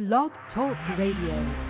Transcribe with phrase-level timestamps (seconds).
[0.00, 1.69] Blog Talk Radio.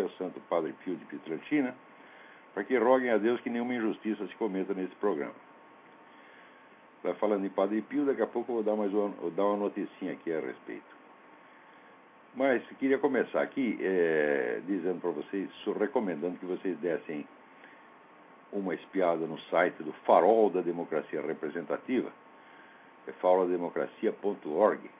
[0.00, 1.74] Maria, o Santo Padre Pio de Pietrantina,
[2.54, 5.34] para que roguem a Deus que nenhuma injustiça se cometa nesse programa.
[7.02, 9.44] Vai falando em Padre Pio, daqui a pouco eu vou dar mais uma, vou dar
[9.46, 11.00] uma noticinha aqui a respeito.
[12.34, 17.26] Mas queria começar aqui eh, dizendo para vocês, recomendando que vocês dessem
[18.52, 22.12] uma espiada no site do Farol da Democracia Representativa,
[23.06, 24.99] é.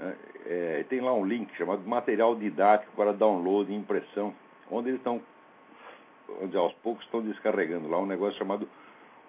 [0.00, 4.34] É, tem lá um link chamado Material Didático para Download e Impressão,
[4.70, 5.20] onde eles estão,
[6.40, 8.68] onde aos poucos estão descarregando lá um negócio chamado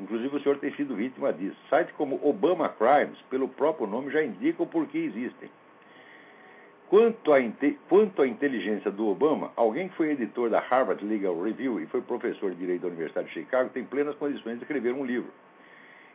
[0.00, 1.56] Inclusive, o senhor tem sido vítima disso.
[1.69, 5.50] Sites como Obama Crimes, pelo próprio nome, já indicam por que existem.
[6.92, 7.38] Quanto à,
[7.88, 12.03] quanto à inteligência do Obama, alguém que foi editor da Harvard Legal Review e foi
[12.03, 15.32] professor de direito da Universidade de Chicago tem plenas condições de escrever um livro.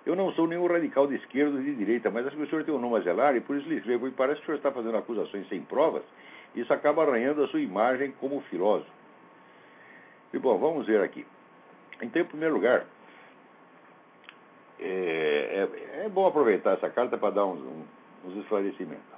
[0.05, 2.63] Eu não sou nenhum radical de esquerda ou de direita, mas acho que o senhor
[2.63, 4.07] tem um nome a zelar e por isso lhe escrevo.
[4.07, 6.03] E parece que o senhor está fazendo acusações sem provas,
[6.53, 8.91] isso acaba arranhando a sua imagem como filósofo.
[10.31, 11.25] E bom, vamos ver aqui.
[12.03, 12.85] Então, em primeiro lugar,
[14.79, 15.67] é,
[15.97, 17.63] é, é bom aproveitar essa carta para dar uns,
[18.23, 19.16] uns esclarecimentos.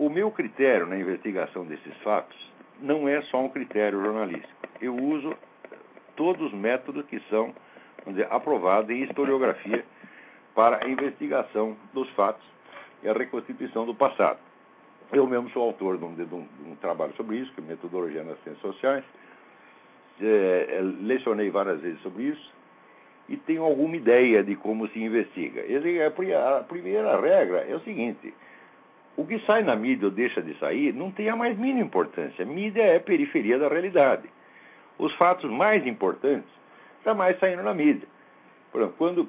[0.00, 2.34] O meu critério na investigação desses fatos
[2.80, 4.66] não é só um critério jornalístico.
[4.80, 5.36] Eu uso
[6.16, 7.52] todos os métodos que são
[8.06, 9.84] dizer, aprovados em historiografia
[10.54, 12.42] para a investigação dos fatos
[13.02, 14.38] e a reconstituição do passado.
[15.12, 17.64] Eu mesmo sou autor de um, de um, de um trabalho sobre isso, que é
[17.64, 19.04] Metodologia nas Ciências Sociais.
[20.18, 22.52] É, lecionei várias vezes sobre isso
[23.28, 25.60] e tenho alguma ideia de como se investiga.
[25.60, 28.32] A primeira regra é o seguinte:
[29.20, 32.42] o que sai na mídia ou deixa de sair não tem a mais mínima importância.
[32.42, 34.26] Mídia é periferia da realidade.
[34.98, 36.48] Os fatos mais importantes
[37.04, 38.08] jamais saíram na mídia.
[38.72, 39.28] Por exemplo, quando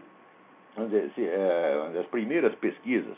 [0.78, 3.18] dizer, se, é, as primeiras pesquisas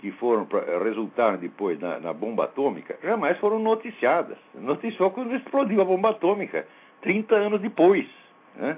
[0.00, 0.46] que foram
[0.84, 4.36] resultaram depois na, na, bomba atômica jamais foram noticiadas.
[4.54, 6.66] Noticiou quando explodiu a bomba atômica,
[7.00, 8.06] 30 anos depois.
[8.54, 8.76] Né?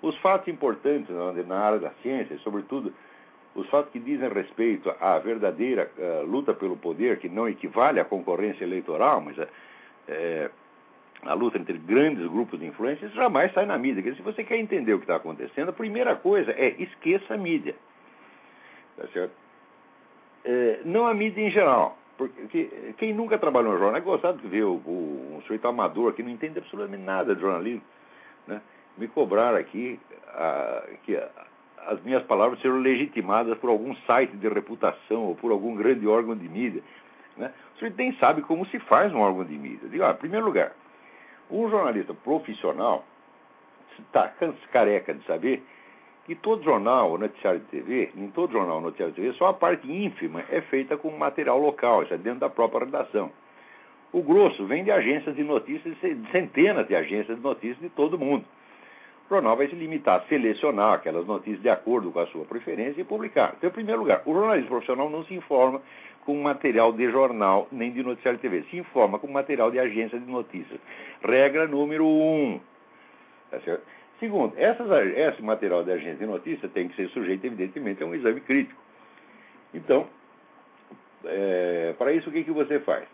[0.00, 1.14] Os fatos importantes
[1.46, 2.92] na área da ciência, sobretudo
[3.54, 8.04] os fatos que dizem respeito à verdadeira uh, luta pelo poder, que não equivale à
[8.04, 9.36] concorrência eleitoral, mas
[10.08, 10.50] é,
[11.22, 14.02] a luta entre grandes grupos de influência, isso jamais sai na mídia.
[14.14, 17.74] Se você quer entender o que está acontecendo, a primeira coisa é esqueça a mídia.
[18.96, 19.32] Tá certo?
[20.44, 21.96] É, não a mídia em geral.
[22.16, 26.12] Porque quem nunca trabalhou no jornal é gostado de ver o, o, um sujeito amador
[26.12, 27.82] que não entende absolutamente nada de jornalismo.
[28.46, 28.60] Né?
[28.98, 31.28] Me cobraram aqui a, que a,
[31.86, 36.36] as minhas palavras serão legitimadas por algum site de reputação ou por algum grande órgão
[36.36, 36.82] de mídia.
[37.36, 37.52] Né?
[37.74, 39.88] O sujeito nem sabe como se faz um órgão de mídia.
[39.88, 40.72] Digo, ah, em primeiro lugar,
[41.50, 43.04] um jornalista profissional
[43.98, 44.32] está
[44.70, 45.62] careca de saber
[46.24, 49.46] que todo jornal ou noticiário de TV, em todo jornal ou noticiário de TV, só
[49.46, 53.30] a parte ínfima é feita com material local, isso é dentro da própria redação.
[54.12, 58.18] O grosso vem de agências de notícias, de centenas de agências de notícias de todo
[58.18, 58.44] mundo.
[59.32, 63.04] Jornal vai se limitar a selecionar aquelas notícias de acordo com a sua preferência e
[63.04, 63.54] publicar.
[63.56, 65.80] Então, em primeiro lugar, o jornalista profissional não se informa
[66.24, 70.18] com material de jornal nem de noticiário de TV, se informa com material de agência
[70.18, 70.78] de notícias.
[71.22, 72.60] Regra número um.
[73.50, 73.82] Tá certo?
[74.20, 78.14] Segundo, essas, esse material de agência de notícia tem que ser sujeito, evidentemente, a um
[78.14, 78.80] exame crítico.
[79.74, 80.06] Então,
[81.24, 83.04] é, para isso, o que, que você faz?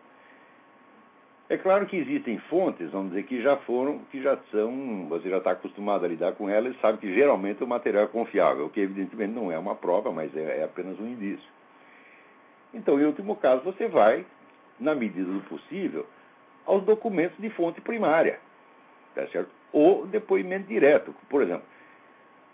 [1.51, 5.39] É claro que existem fontes, vamos dizer, que já foram, que já são, você já
[5.39, 8.71] está acostumado a lidar com elas e sabe que geralmente o material é confiável, o
[8.71, 11.49] que evidentemente não é uma prova, mas é, é apenas um indício.
[12.75, 14.27] Então, em último caso, você vai,
[14.79, 16.07] na medida do possível,
[16.67, 18.39] aos documentos de fonte primária,
[19.15, 19.51] tá certo?
[19.73, 21.15] Ou depoimento direto.
[21.31, 21.65] Por exemplo,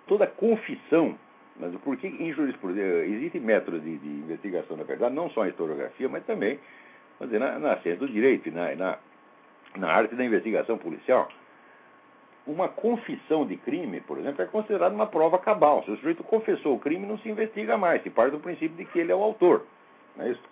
[0.06, 1.18] toda confissão,
[1.56, 6.08] mas porque em jurisprudência existem métodos de, de, investigação, na verdade, não só em historiografia,
[6.08, 6.60] mas também
[7.20, 8.98] dizer, na, na ciência do direito, na, na,
[9.76, 11.28] na arte da investigação policial.
[12.46, 15.82] Uma confissão de crime, por exemplo, é considerada uma prova cabal.
[15.84, 18.84] Se o sujeito confessou o crime, não se investiga mais, se parte do princípio de
[18.84, 19.64] que ele é o autor.
[20.14, 20.42] Não é isso?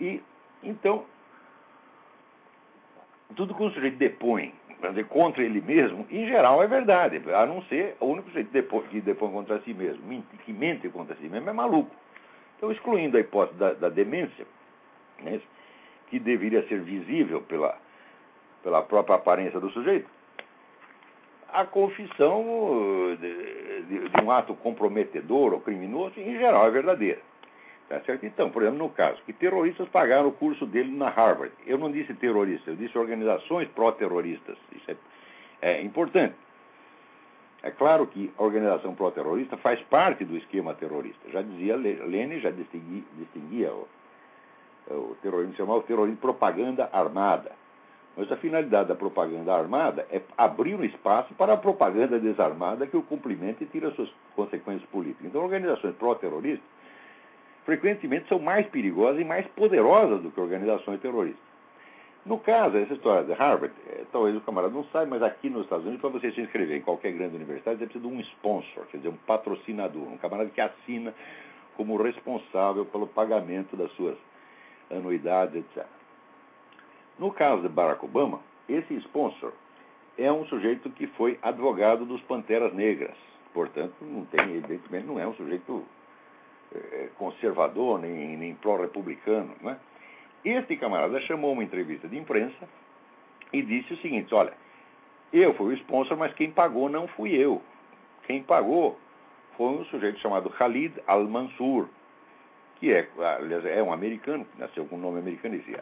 [0.00, 0.20] E,
[0.62, 1.04] então,
[3.36, 4.52] tudo que o sujeito depõe
[4.90, 8.50] dizer, contra ele mesmo, em geral é verdade, a não ser o único sujeito
[8.90, 10.02] que depõe contra si mesmo,
[10.44, 11.94] que mente contra si mesmo, é maluco.
[12.56, 14.46] Então, excluindo a hipótese da, da demência,
[15.22, 15.40] né,
[16.08, 17.76] que deveria ser visível pela,
[18.62, 20.08] pela própria aparência do sujeito,
[21.52, 22.44] a confissão
[23.20, 27.20] de, de, de um ato comprometedor ou criminoso, em geral, é verdadeira.
[27.88, 28.24] Tá certo?
[28.26, 31.52] Então, por exemplo, no caso, que terroristas pagaram o curso dele na Harvard.
[31.66, 34.56] Eu não disse terroristas, eu disse organizações pró-terroristas.
[34.74, 34.96] Isso é,
[35.60, 36.34] é, importante.
[37.62, 41.30] É claro que a organização pró-terrorista faz parte do esquema terrorista.
[41.30, 43.72] Já dizia Lenin, já distinguia, distinguia
[44.88, 47.52] o, o terrorismo, chamava o terrorismo propaganda armada.
[48.16, 52.96] Mas a finalidade da propaganda armada é abrir um espaço para a propaganda desarmada que
[52.96, 55.26] o cumprimenta e tira suas consequências políticas.
[55.26, 56.64] Então, organizações pró-terroristas
[57.64, 61.42] frequentemente são mais perigosas e mais poderosas do que organizações terroristas.
[62.24, 65.64] No caso, essa história de Harvard, é, talvez o camarada não saiba, mas aqui nos
[65.64, 68.86] Estados Unidos, para você se inscrever em qualquer grande universidade, você precisa de um sponsor,
[68.86, 71.12] quer dizer, um patrocinador, um camarada que assina
[71.76, 74.16] como responsável pelo pagamento das suas
[74.90, 75.86] anuidades, etc.
[77.18, 79.52] No caso de Barack Obama, esse sponsor
[80.18, 83.16] é um sujeito que foi advogado dos Panteras Negras.
[83.52, 85.84] Portanto, não tem, evidentemente, não é um sujeito
[86.74, 89.54] é, conservador, nem, nem pró-republicano.
[89.60, 89.78] Né?
[90.44, 92.68] Este camarada chamou uma entrevista de imprensa
[93.52, 94.52] e disse o seguinte: olha,
[95.32, 97.62] eu fui o sponsor, mas quem pagou não fui eu.
[98.26, 98.98] Quem pagou
[99.56, 101.88] foi um sujeito chamado Khalid Al-Mansur,
[102.76, 105.76] que é, aliás, é um americano, nasceu com o nome americano e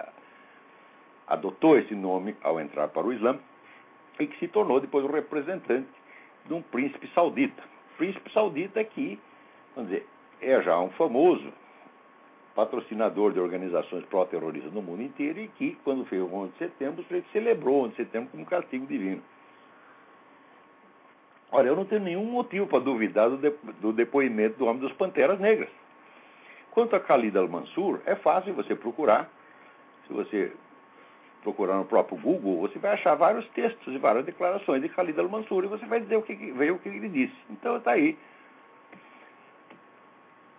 [1.27, 3.39] adotou esse nome ao entrar para o Islã
[4.19, 5.89] e que se tornou depois o representante
[6.47, 7.63] de um príncipe saudita.
[7.97, 9.19] Príncipe saudita que,
[9.75, 10.07] vamos dizer,
[10.41, 11.53] é já um famoso
[12.55, 17.05] patrocinador de organizações pró-terroristas no mundo inteiro e que, quando fez o 11 de setembro,
[17.11, 19.23] ele celebrou o 11 de setembro como um castigo divino.
[21.51, 25.69] Olha, eu não tenho nenhum motivo para duvidar do depoimento do homem dos Panteras Negras.
[26.73, 29.31] Quanto a Khalid al-Mansur, é fácil você procurar.
[30.07, 30.53] Se você
[31.43, 35.65] procurar no próprio Google, você vai achar vários textos e várias declarações de Khalid al-Mansur
[35.65, 37.37] e você vai dizer o que, ver o que ele disse.
[37.51, 38.17] Então está aí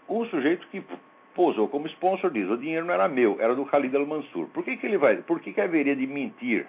[0.07, 0.83] um sujeito que
[1.33, 4.47] posou como sponsor diz: o dinheiro não era meu, era do Khalid al-Mansur.
[4.49, 5.17] Por que, que ele vai?
[5.17, 6.67] Por que, que haveria de mentir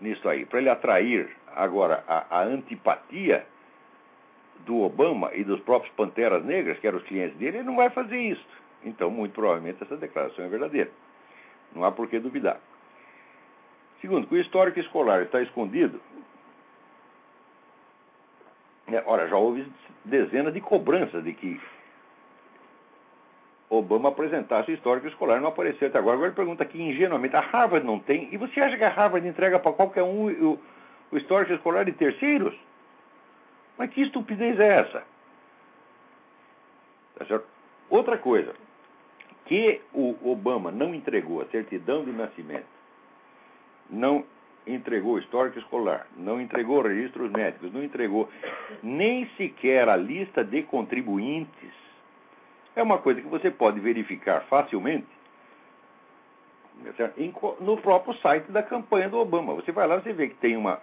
[0.00, 0.46] nisso aí?
[0.46, 3.46] Para ele atrair agora a, a, antipatia
[4.64, 7.90] do Obama e dos próprios Panteras Negras, que eram os clientes dele, ele não vai
[7.90, 8.46] fazer isso.
[8.84, 10.90] Então, muito provavelmente, essa declaração é verdadeira.
[11.74, 12.60] Não há por que duvidar.
[14.00, 16.00] Segundo, que o histórico escolar está escondido.
[18.88, 19.66] É, ora, já houve
[20.04, 21.60] dezenas de cobranças de que
[23.70, 26.14] Obama apresentasse o histórico escolar, não apareceu até agora.
[26.14, 28.28] Agora ele pergunta aqui ingenuamente, a Harvard não tem?
[28.30, 30.60] E você acha que a Harvard entrega para qualquer um o,
[31.10, 32.54] o histórico escolar de terceiros?
[33.78, 35.04] Mas que estupidez é essa?
[37.16, 37.40] Tá?
[37.90, 38.54] Outra coisa,
[39.46, 42.66] que o Obama não entregou a certidão de nascimento,
[43.90, 44.24] não
[44.66, 48.30] entregou histórico escolar, não entregou registros médicos, não entregou
[48.82, 51.72] nem sequer a lista de contribuintes,
[52.74, 55.06] é uma coisa que você pode verificar facilmente
[57.60, 59.54] no próprio site da campanha do Obama.
[59.54, 60.80] Você vai lá, você vê que tem uma,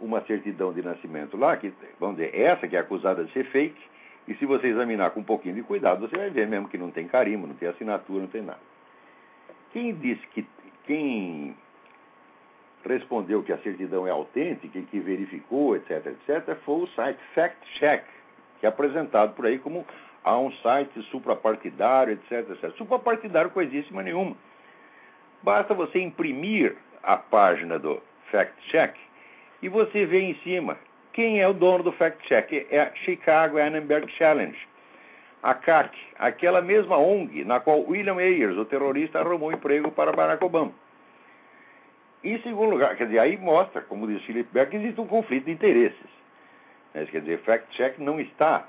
[0.00, 3.80] uma certidão de nascimento lá, que, vamos dizer, essa que é acusada de ser fake,
[4.28, 6.90] e se você examinar com um pouquinho de cuidado, você vai ver mesmo que não
[6.90, 8.60] tem carimbo, não tem assinatura, não tem nada.
[9.72, 10.46] Quem disse que.
[10.84, 11.56] Quem
[12.84, 17.58] respondeu que a certidão é autêntica e que verificou, etc., etc., foi o site Fact
[17.78, 18.04] Check,
[18.60, 19.84] que é apresentado por aí como
[20.22, 22.70] há um site suprapartidário, etc., etc.
[22.76, 24.36] Suprapartidário coisíssima nenhuma.
[25.42, 28.00] Basta você imprimir a página do
[28.30, 28.96] Fact Check
[29.62, 30.78] e você vê em cima
[31.12, 32.66] quem é o dono do Fact Check.
[32.70, 34.58] É a Chicago Annenberg Challenge.
[35.42, 40.44] A CAC, aquela mesma ONG na qual William Ayers, o terrorista, arrumou emprego para Barack
[40.44, 40.72] Obama.
[42.24, 45.44] Em segundo lugar, quer dizer, aí mostra, como diz Philip Beck, que existe um conflito
[45.44, 46.16] de interesses.
[46.92, 48.66] Quer dizer, fact-check não está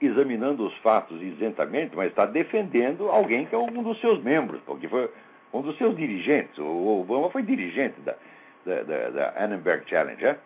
[0.00, 4.88] examinando os fatos isentamente, mas está defendendo alguém que é um dos seus membros, porque
[4.88, 5.10] foi
[5.52, 6.56] um dos seus dirigentes.
[6.58, 8.16] O Obama foi dirigente da,
[8.64, 10.24] da, da, da Annenberg Challenge.
[10.24, 10.38] É?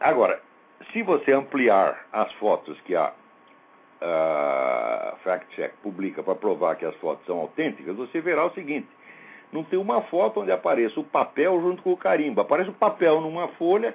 [0.00, 0.40] Agora,
[0.92, 3.12] se você ampliar as fotos que a
[4.00, 8.88] uh, Fact Check publica para provar que as fotos são autênticas, você verá o seguinte:
[9.52, 12.40] não tem uma foto onde apareça o papel junto com o carimbo.
[12.40, 13.94] Aparece o papel numa folha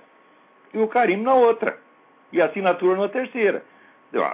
[0.73, 1.77] e o carimbo na outra.
[2.31, 3.63] E a assinatura na terceira.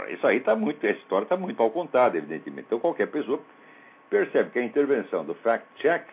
[0.09, 2.67] Isso aí está muito, essa história está muito mal contada, evidentemente.
[2.67, 3.39] Então qualquer pessoa
[4.09, 6.03] percebe que a intervenção do fact check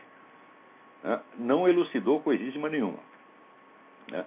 [1.03, 2.99] né, não elucidou coisíssima nenhuma.
[4.11, 4.25] Né?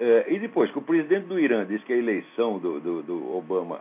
[0.00, 3.36] É, e depois que o presidente do Irã disse que a eleição do, do, do
[3.36, 3.80] Obama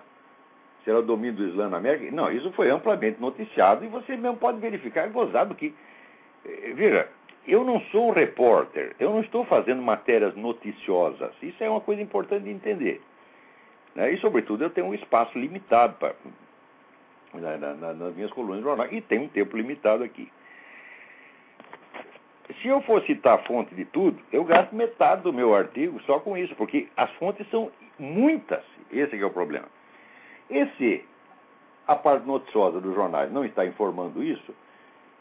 [0.84, 4.38] será o domínio do Islã na América, não, isso foi amplamente noticiado e você mesmo
[4.38, 5.76] pode verificar, é gozado que.
[6.46, 7.10] É, veja,
[7.46, 11.32] eu não sou um repórter, eu não estou fazendo matérias noticiosas.
[11.42, 13.02] Isso é uma coisa importante de entender.
[13.96, 14.14] Né?
[14.14, 16.16] E, sobretudo, eu tenho um espaço limitado para,
[17.34, 20.30] na, na, nas minhas colunas de jornal e tenho um tempo limitado aqui.
[22.62, 26.20] Se eu for citar a fonte de tudo, eu gasto metade do meu artigo só
[26.20, 28.64] com isso, porque as fontes são muitas.
[28.92, 29.68] Esse é o problema.
[30.50, 31.06] E se
[31.86, 34.54] a parte noticiosa dos jornais não está informando isso,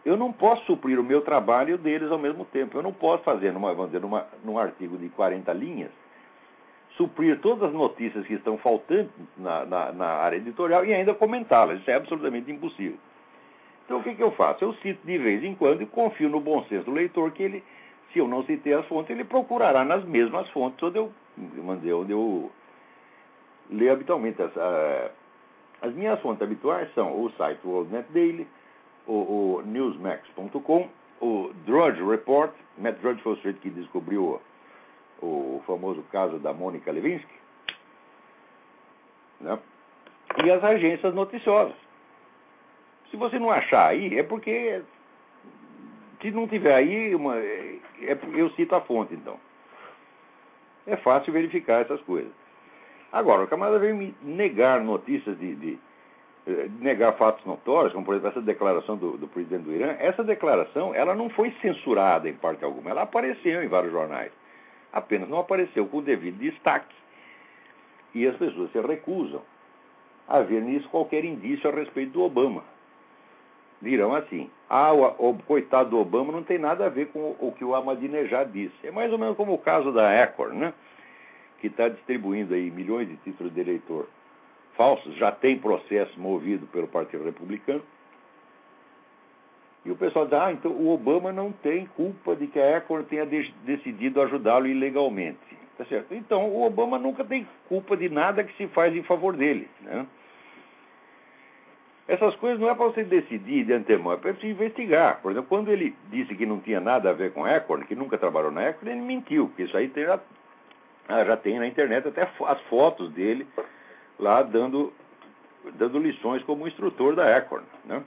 [0.05, 2.79] eu não posso suprir o meu trabalho e o deles ao mesmo tempo.
[2.79, 5.91] Eu não posso fazer, numa, vamos dizer, numa, num artigo de 40 linhas,
[6.97, 11.81] suprir todas as notícias que estão faltando na, na, na área editorial e ainda comentá-las.
[11.81, 12.99] Isso é absolutamente impossível.
[13.87, 14.65] Então, o que, que eu faço?
[14.65, 17.65] Eu cito de vez em quando e confio no bom senso do leitor que ele,
[18.13, 21.13] se eu não citei as fontes, ele procurará nas mesmas fontes onde eu,
[21.65, 22.51] onde eu
[23.71, 24.43] leio habitualmente.
[24.43, 24.51] As,
[25.81, 28.49] as minhas fontes habituais são o site WorldNet Daily,
[29.07, 30.89] o, o newsmax.com,
[31.21, 34.41] o Drudge Report, Matt Drudge foi o sujeito que descobriu
[35.23, 37.35] o, o famoso caso da Mônica Levinsky,
[39.41, 39.57] né?
[40.45, 41.86] e as agências noticiosas.
[43.11, 44.83] Se você não achar aí, é porque
[46.21, 47.79] se não tiver aí, uma, é,
[48.35, 49.39] eu cito a fonte, então.
[50.87, 52.33] É fácil verificar essas coisas.
[53.13, 55.79] Agora, o camarada veio me negar notícias de, de
[56.47, 59.97] eh, negar fatos notórios, como por exemplo essa declaração do, do, presidente do Irã.
[59.99, 62.91] Essa declaração, ela não foi censurada em parte alguma.
[62.91, 64.33] Ela apareceu em vários jornais.
[64.93, 66.95] Apenas não apareceu com o devido destaque.
[68.15, 69.43] E as pessoas se recusam
[70.29, 72.63] a ver nisso qualquer indício a respeito do Obama
[73.81, 77.49] dirão assim: ah, o, o, coitado do Obama não tem nada a ver com o,
[77.49, 78.87] o, que o Ahmadinejad disse.
[78.87, 80.75] É mais ou menos como o caso da Acorn, né?
[81.61, 84.07] que está distribuindo aí milhões de títulos de eleitor
[84.77, 87.83] falsos, já tem processo movido pelo Partido Republicano.
[89.85, 93.05] E o pessoal diz, ah, então o Obama não tem culpa de que a Acorn
[93.07, 95.57] tenha de decidido ajudá-lo ilegalmente.
[95.79, 96.15] Tá certo?
[96.15, 99.69] Então, o Obama nunca tem culpa de nada que se faz em favor dele.
[99.83, 100.07] Né?
[102.09, 105.21] Essas coisas não é para você decidir de antemão, é para você investigar.
[105.21, 108.17] Por exemplo, quando ele disse que não tinha nada a ver com Acorn, que nunca
[108.17, 110.21] trabalhou na Acorn, ele mentiu, porque isso aí já,
[111.09, 113.47] ah, já tem na internet até as fotos dele
[114.21, 114.93] lá dando,
[115.75, 117.67] dando lições como instrutor da Acorn.
[117.85, 118.05] Né?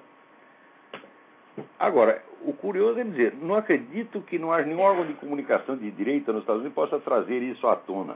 [1.77, 5.91] Agora, o curioso é dizer, não acredito que não haja nenhum órgão de comunicação de
[5.91, 8.15] direita nos Estados Unidos que possa trazer isso à tona.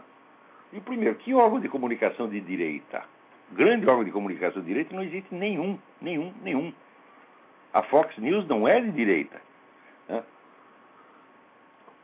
[0.72, 3.04] E primeiro, que órgão de comunicação de direita?
[3.54, 6.74] Grande órgão de comunicação de direita, não existe nenhum, nenhum, nenhum.
[7.74, 9.42] A Fox News não é de direita.
[10.08, 10.24] Né?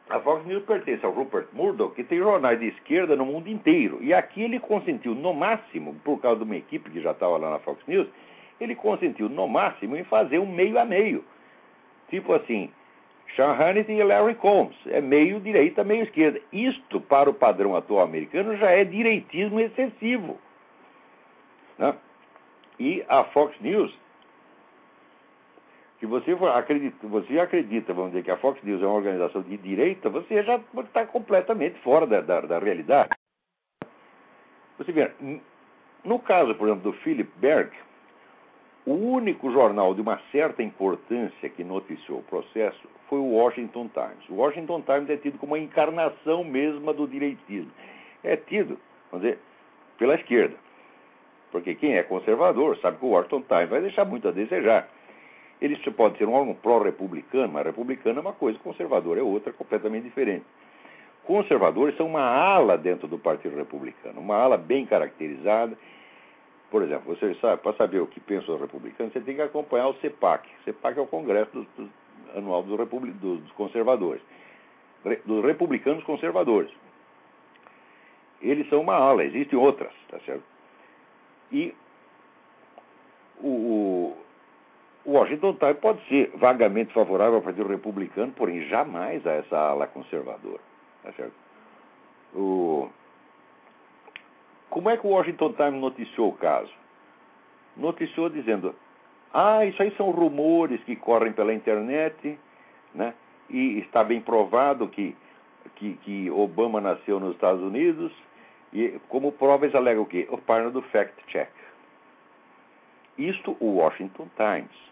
[0.10, 4.00] A Fox News pertence ao Rupert Murdoch, que tem jornais de esquerda no mundo inteiro.
[4.02, 7.52] E aqui ele consentiu, no máximo, por causa de uma equipe que já estava lá
[7.52, 8.08] na Fox News,
[8.60, 11.24] ele consentiu, no máximo, em fazer um meio a meio.
[12.10, 12.72] Tipo assim,
[13.36, 14.76] Sean Hannity e Larry Combs.
[14.88, 16.42] É meio direita, meio esquerda.
[16.52, 20.40] Isto, para o padrão atual americano, já é direitismo excessivo.
[21.80, 21.98] Né?
[22.78, 23.92] E a Fox News,
[26.00, 29.58] se você, acredita, você acredita, vamos dizer, que a Fox News é uma organização de
[29.58, 33.10] direita, você já está completamente fora da, da, da realidade.
[34.78, 35.12] Você vê,
[36.06, 37.72] no caso, por exemplo, do Philip Berg,
[38.86, 44.30] o único jornal de uma certa importância que noticiou o processo foi o Washington Times.
[44.30, 47.72] O Washington Times é tido como a encarnação mesma do direitismo.
[48.24, 48.80] É tido,
[49.12, 49.40] vamos dizer,
[49.98, 50.56] pela esquerda.
[51.52, 54.88] Porque quem é conservador sabe que o Washington Times vai deixar muito a desejar.
[55.62, 60.04] Ele pode ser um órgão pró-republicano, mas republicano é uma coisa, conservador é outra, completamente
[60.04, 60.46] diferente.
[61.26, 65.78] Conservadores são uma ala dentro do Partido Republicano, uma ala bem caracterizada.
[66.72, 69.90] Por exemplo, você sabe, para saber o que pensam os republicanos, você tem que acompanhar
[69.90, 70.48] o CEPAC.
[70.62, 71.68] O CEPAC é o Congresso
[72.36, 72.88] Anual dos,
[73.20, 74.22] dos Conservadores,
[75.26, 76.72] dos Republicanos Conservadores.
[78.42, 80.44] Eles são uma ala, existem outras, tá certo?
[81.52, 81.74] E
[83.42, 84.16] o,
[85.06, 89.88] o Washington Times pode ser vagamente favorável ao Partido Republicano, porém jamais a essa ala
[89.88, 90.62] conservadora.
[91.04, 91.34] Tá certo?
[92.36, 92.90] O...
[94.70, 96.72] Como é que o Washington Times noticiou o caso?
[97.76, 98.76] Noticiou dizendo:
[99.34, 102.38] ah, isso aí são rumores que correm pela internet,
[102.94, 103.14] né?
[103.50, 105.16] E está bem provado que,
[105.76, 108.12] que, que Obama nasceu nos Estados Unidos.
[108.72, 110.28] E como prova eles alegam o quê?
[110.30, 111.50] O página do fact-check.
[113.18, 114.90] Isto o Washington Times.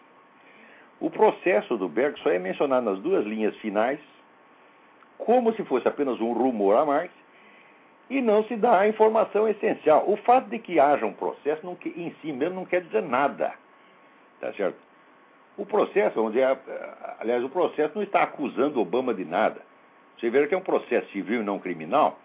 [1.00, 4.00] O processo do Berg só é mencionado nas duas linhas finais,
[5.16, 7.10] como se fosse apenas um rumor a mais,
[8.10, 10.04] e não se dá a informação essencial.
[10.10, 13.54] O fato de que haja um processo não, em si mesmo não quer dizer nada.
[14.40, 14.78] Tá certo?
[15.56, 16.56] O processo, vamos dizer,
[17.20, 19.60] aliás, o processo não está acusando Obama de nada.
[20.16, 22.18] Você vê que é um processo civil e não criminal,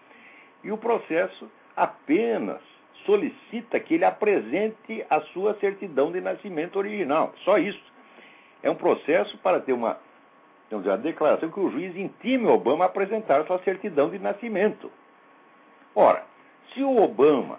[0.64, 2.60] e o processo apenas
[3.04, 7.34] solicita que ele apresente a sua certidão de nascimento original.
[7.44, 7.82] Só isso.
[8.62, 9.98] É um processo para ter uma,
[10.70, 14.18] dizer, a declaração que o juiz intime o Obama a apresentar a sua certidão de
[14.18, 14.90] nascimento.
[15.94, 16.24] Ora,
[16.72, 17.58] se o Obama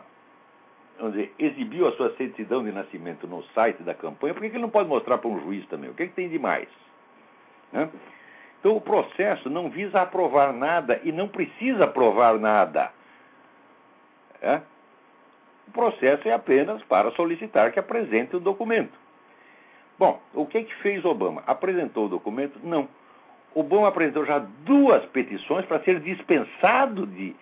[1.00, 4.70] dizer, exibiu a sua certidão de nascimento no site da campanha, por que ele não
[4.70, 5.90] pode mostrar para um juiz também?
[5.90, 6.68] O que, é que tem de mais?
[7.72, 7.90] Né?
[8.66, 12.92] Então, o processo não visa aprovar nada e não precisa aprovar nada.
[14.42, 14.60] É?
[15.68, 18.98] O processo é apenas para solicitar que apresente o documento.
[20.00, 21.44] Bom, o que, é que fez Obama?
[21.46, 22.60] Apresentou o documento?
[22.64, 22.90] Não.
[23.54, 27.36] Obama apresentou já duas petições para ser dispensado de,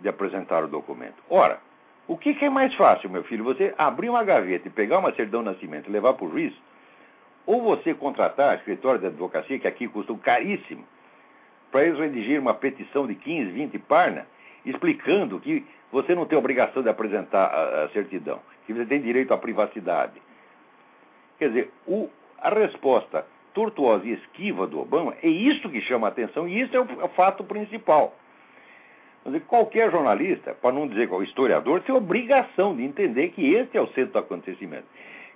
[0.00, 1.22] de apresentar o documento.
[1.30, 1.60] Ora,
[2.08, 3.44] o que, que, é mais fácil, meu filho?
[3.44, 6.52] Você abrir uma gaveta e pegar uma certidão de nascimento e levar para o juiz?
[7.46, 10.84] Ou você contratar escritório de advocacia, que aqui custam caríssimo,
[11.70, 14.26] para eles redigir uma petição de 15, 20 páginas,
[14.64, 19.34] explicando que você não tem obrigação de apresentar a, a certidão, que você tem direito
[19.34, 20.20] à privacidade.
[21.38, 26.10] Quer dizer, o, a resposta tortuosa e esquiva do Obama é isso que chama a
[26.10, 28.14] atenção e isso é o, é fato principal.
[29.24, 33.80] Dizer, qualquer jornalista, para não dizer qual historiador, tem obrigação de entender que este é
[33.80, 34.86] o centro do acontecimento.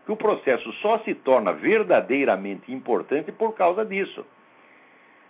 [0.09, 4.25] Que o processo só se torna verdadeiramente importante por causa disso.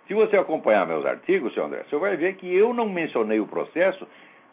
[0.07, 3.47] Se você acompanhar meus artigos, seu André, você vai ver que eu não mencionei o
[3.49, 4.07] processo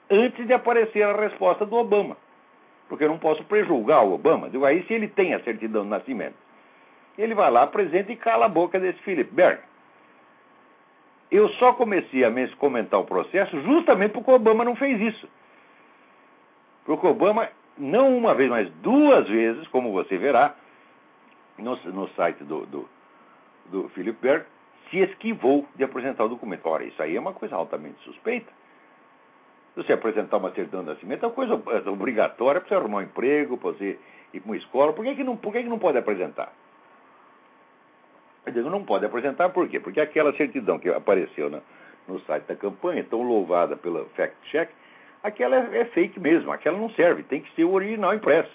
[0.10, 2.18] antes de aparecer a resposta do Obama.
[2.90, 4.50] Porque eu não posso prejulgar o Obama.
[4.50, 6.36] Digo, aí se ele tem a certidão de nascimento,
[7.16, 9.60] ele vai lá, apresenta e cala a boca desse Philip Berg
[11.30, 15.28] eu só comecei a comentar o processo justamente porque o Obama não fez isso.
[16.86, 20.56] Porque o Obama, não uma vez, mas duas vezes, como você verá,
[21.58, 22.90] no, no site do, do,
[23.66, 24.46] do Philip Berg,
[24.90, 26.66] se esquivou de apresentar o documento.
[26.66, 28.52] Ora, isso aí é uma coisa altamente suspeita.
[29.74, 33.00] Se você apresentar uma certidão de nascimento, é uma coisa é obrigatória para você arrumar
[33.00, 34.00] um emprego, para você
[34.34, 34.94] ir para uma escola.
[34.94, 36.54] Por que, que, não, por que, que não pode apresentar?
[38.46, 39.80] Eu digo, não pode apresentar, por quê?
[39.80, 41.62] Porque aquela certidão que apareceu na,
[42.08, 44.70] no site da campanha, tão louvada pela Fact Check,
[45.26, 48.52] aquela é, é fake mesmo, aquela não serve, tem que ser o original impresso.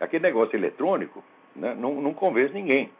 [0.00, 1.22] Aquele negócio eletrônico
[1.54, 2.90] né, não, não convence ninguém.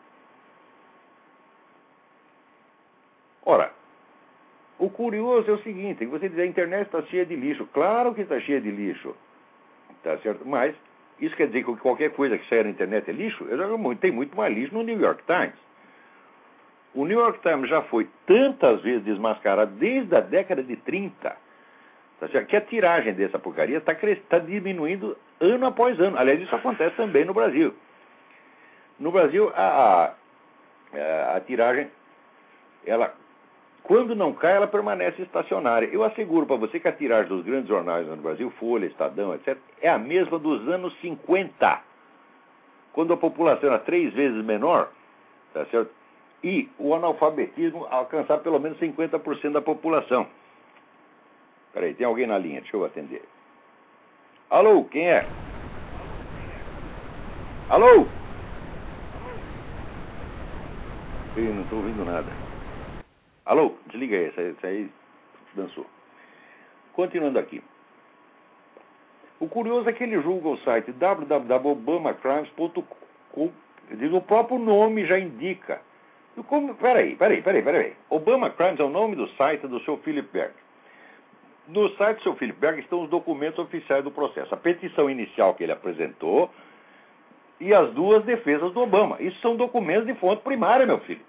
[3.43, 3.73] Ora,
[4.79, 7.67] o curioso é o seguinte, você diz, a internet está cheia de lixo.
[7.73, 9.17] Claro que está cheia de lixo.
[10.03, 10.47] Tá certo?
[10.47, 10.75] Mas
[11.19, 13.47] isso quer dizer que qualquer coisa que saia na internet é lixo?
[14.01, 15.59] Tem muito mais lixo no New York Times.
[16.95, 21.37] O New York Times já foi tantas vezes desmascarado desde a década de 30
[22.21, 23.95] tá que a tiragem dessa porcaria está
[24.29, 26.19] tá diminuindo ano após ano.
[26.19, 27.75] Aliás, isso acontece também no Brasil.
[28.99, 30.13] No Brasil, a,
[30.93, 31.91] é, a tiragem,
[32.85, 33.15] ela,
[33.83, 35.89] quando não cai, ela permanece estacionária.
[35.91, 39.57] Eu asseguro para você que a tiragem dos grandes jornais no Brasil, Folha, Estadão, etc.,
[39.81, 41.81] é a mesma dos anos 50,
[42.93, 44.91] quando a população era três vezes menor,
[45.55, 45.91] tá certo?
[46.45, 50.27] E o analfabetismo alcançar pelo menos 50% da população.
[51.73, 53.23] Peraí, tem alguém na linha, deixa eu atender.
[54.51, 55.27] Alô, quem é?
[57.69, 58.07] Alô?
[61.37, 62.27] Eu não estou ouvindo nada.
[63.47, 64.91] Alô, desliga aí, isso aí, isso aí
[65.55, 65.87] dançou.
[66.93, 67.63] Continuando aqui.
[69.39, 73.53] O curioso é que ele julga o site www.obamacrimes.com.
[74.13, 75.81] O próprio nome já indica.
[76.47, 77.97] Como, peraí, peraí, peraí, peraí.
[78.09, 80.55] Obama Crimes é o nome do site do seu Philip Berg.
[81.73, 84.53] No site do seu Philip Berg estão os documentos oficiais do processo.
[84.53, 86.51] A petição inicial que ele apresentou,
[87.61, 89.19] e as duas defesas do Obama.
[89.21, 91.21] Isso são documentos de fonte primária, meu filho.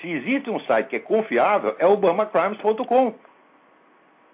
[0.00, 3.14] Se existe um site que é confiável, é obamacrimes.com.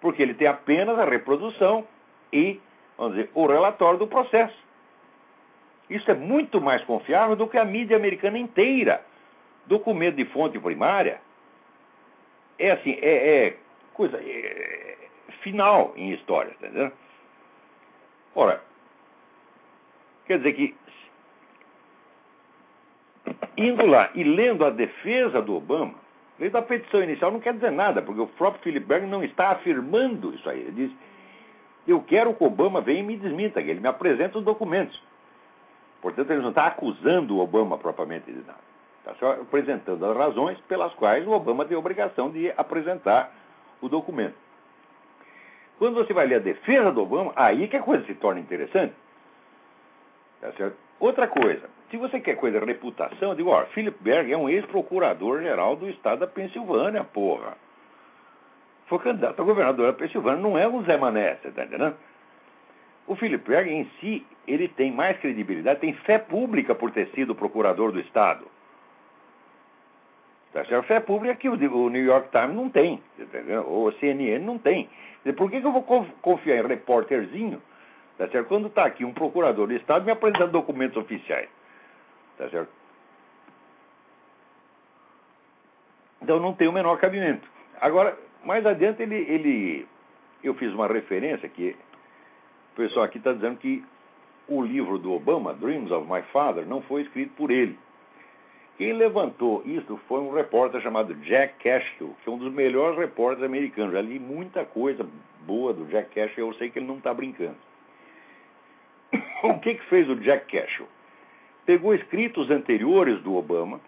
[0.01, 1.87] Porque ele tem apenas a reprodução
[2.33, 2.61] e,
[2.97, 4.57] vamos dizer, o relatório do processo.
[5.89, 9.05] Isso é muito mais confiável do que a mídia americana inteira.
[9.67, 11.21] Documento de fonte primária
[12.59, 13.57] é assim, é, é
[13.95, 14.97] coisa é,
[15.43, 16.93] final em história, entendendo?
[18.35, 18.63] Ora,
[20.27, 20.75] Quer dizer que,
[23.57, 25.95] indo lá e lendo a defesa do Obama,
[26.39, 29.51] lendo a petição inicial não quer dizer nada, porque o próprio Philip Berg não está
[29.51, 30.61] afirmando isso aí.
[30.61, 30.93] Ele diz:
[31.87, 35.01] Eu quero que o Obama venha e me desminta, que ele me apresente os documentos.
[36.01, 38.73] Portanto, ele não está acusando o Obama propriamente de nada.
[39.01, 43.33] Está só apresentando as razões pelas quais o Obama tem a obrigação de apresentar
[43.83, 44.37] o documento.
[45.79, 48.95] Quando você vai ler a defesa do Obama, aí que a coisa se torna interessante.
[50.40, 50.77] Tá certo?
[50.99, 54.49] Outra coisa, se você quer coisa de reputação, eu digo, ó, Philip Berg é um
[54.49, 57.57] ex-procurador-geral do estado da Pensilvânia, porra.
[58.87, 61.97] Foi candidato a governador da Pensilvânia, não é o Zé Mané, você tá entendendo?
[63.07, 67.35] O Philip Berg em si, ele tem mais credibilidade, tem fé pública por ter sido
[67.35, 68.47] procurador do estado.
[70.53, 70.87] Tá certo?
[70.87, 71.57] Fé pública que o
[71.88, 73.65] New York Times não tem, entendeu?
[73.67, 74.88] ou o CNN não tem.
[75.37, 75.83] Por que, que eu vou
[76.21, 77.62] confiar em repórterzinho
[78.23, 78.47] Tá certo?
[78.47, 81.49] Quando está aqui um procurador do Estado me apresentando documentos oficiais.
[82.38, 82.71] Tá certo?
[86.21, 87.49] Então não tem o menor cabimento.
[87.81, 89.88] Agora, mais adiante, ele, ele
[90.43, 91.77] eu fiz uma referência que
[92.73, 93.85] o pessoal aqui está dizendo que
[94.47, 97.77] o livro do Obama, Dreams of My Father, não foi escrito por ele.
[98.83, 103.45] Quem levantou isso foi um repórter chamado Jack Cashill, que é um dos melhores repórteres
[103.45, 103.92] americanos.
[103.92, 105.07] Já li muita coisa
[105.47, 107.55] boa do Jack Cashill, eu sei que ele não está brincando.
[109.45, 110.88] o que, que fez o Jack Cashill?
[111.64, 113.81] Pegou escritos anteriores do Obama,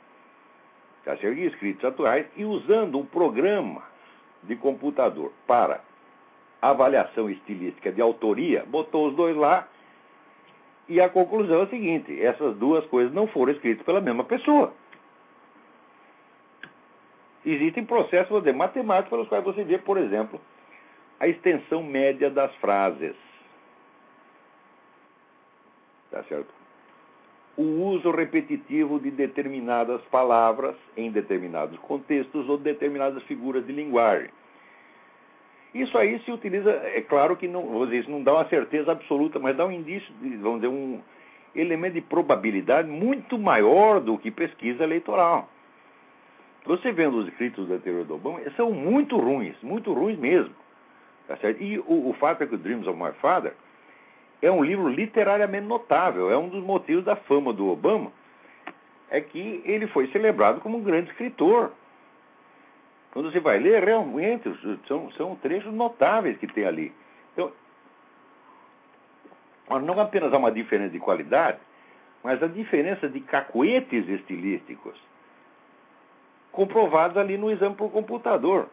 [1.04, 1.40] tá certo?
[1.40, 3.82] escritos atuais, e usando um programa
[4.44, 5.80] de computador para
[6.62, 9.66] avaliação estilística de autoria, botou os dois lá
[10.88, 14.72] e a conclusão é a seguinte: essas duas coisas não foram escritas pela mesma pessoa.
[17.44, 20.40] Existem processos dizer, matemáticos pelos quais você vê, por exemplo,
[21.20, 23.14] a extensão média das frases.
[26.10, 26.52] Tá certo?
[27.56, 34.30] O uso repetitivo de determinadas palavras em determinados contextos ou determinadas figuras de linguagem.
[35.74, 38.92] Isso aí se utiliza, é claro que não, vou dizer, isso não dá uma certeza
[38.92, 41.00] absoluta, mas dá um indício, de, vamos dizer, um
[41.54, 45.48] elemento de probabilidade muito maior do que pesquisa eleitoral.
[46.64, 50.54] Você vendo os escritos do anterior do Obama, são muito ruins, muito ruins mesmo.
[51.28, 51.62] Tá certo?
[51.62, 53.52] E o, o fato é que o Dreams of My Father
[54.40, 56.30] é um livro literariamente notável.
[56.30, 58.10] É um dos motivos da fama do Obama.
[59.10, 61.72] É que ele foi celebrado como um grande escritor.
[63.12, 64.50] Quando você vai ler, realmente
[64.88, 66.92] são, são trechos notáveis que tem ali.
[67.32, 67.52] Então,
[69.80, 71.58] não apenas há uma diferença de qualidade,
[72.22, 74.98] mas a diferença de cacuetes estilísticos
[76.54, 78.68] comprovados ali no exame por computador.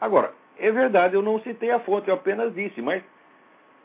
[0.00, 3.02] Agora, é verdade, eu não citei a fonte, eu apenas disse, mas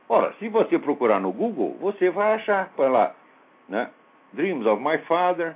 [0.10, 3.14] Ora, se você procurar no Google, você vai achar, põe lá,
[3.68, 3.90] né?
[4.32, 5.56] Dreams of My Father,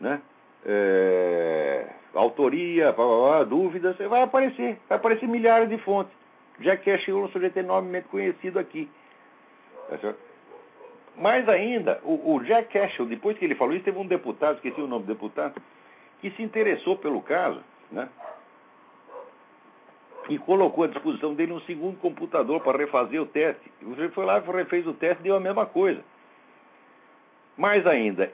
[0.00, 0.22] né?
[0.64, 6.12] É, autoria, blá, blá, blá, dúvidas, vai aparecer, vai aparecer milhares de fontes.
[6.60, 8.88] Jack Cashill é um sujeito enormemente conhecido aqui.
[9.88, 10.14] Tá
[11.16, 14.80] Mais ainda, o, o Jack Cashill, depois que ele falou isso, teve um deputado, esqueci
[14.80, 15.60] o nome do deputado,
[16.20, 18.08] que se interessou pelo caso, né?
[20.30, 23.70] e colocou à disposição dele um segundo computador para refazer o teste.
[23.82, 26.04] Ele foi lá, refez o teste e deu a mesma coisa.
[27.56, 28.32] Mais ainda,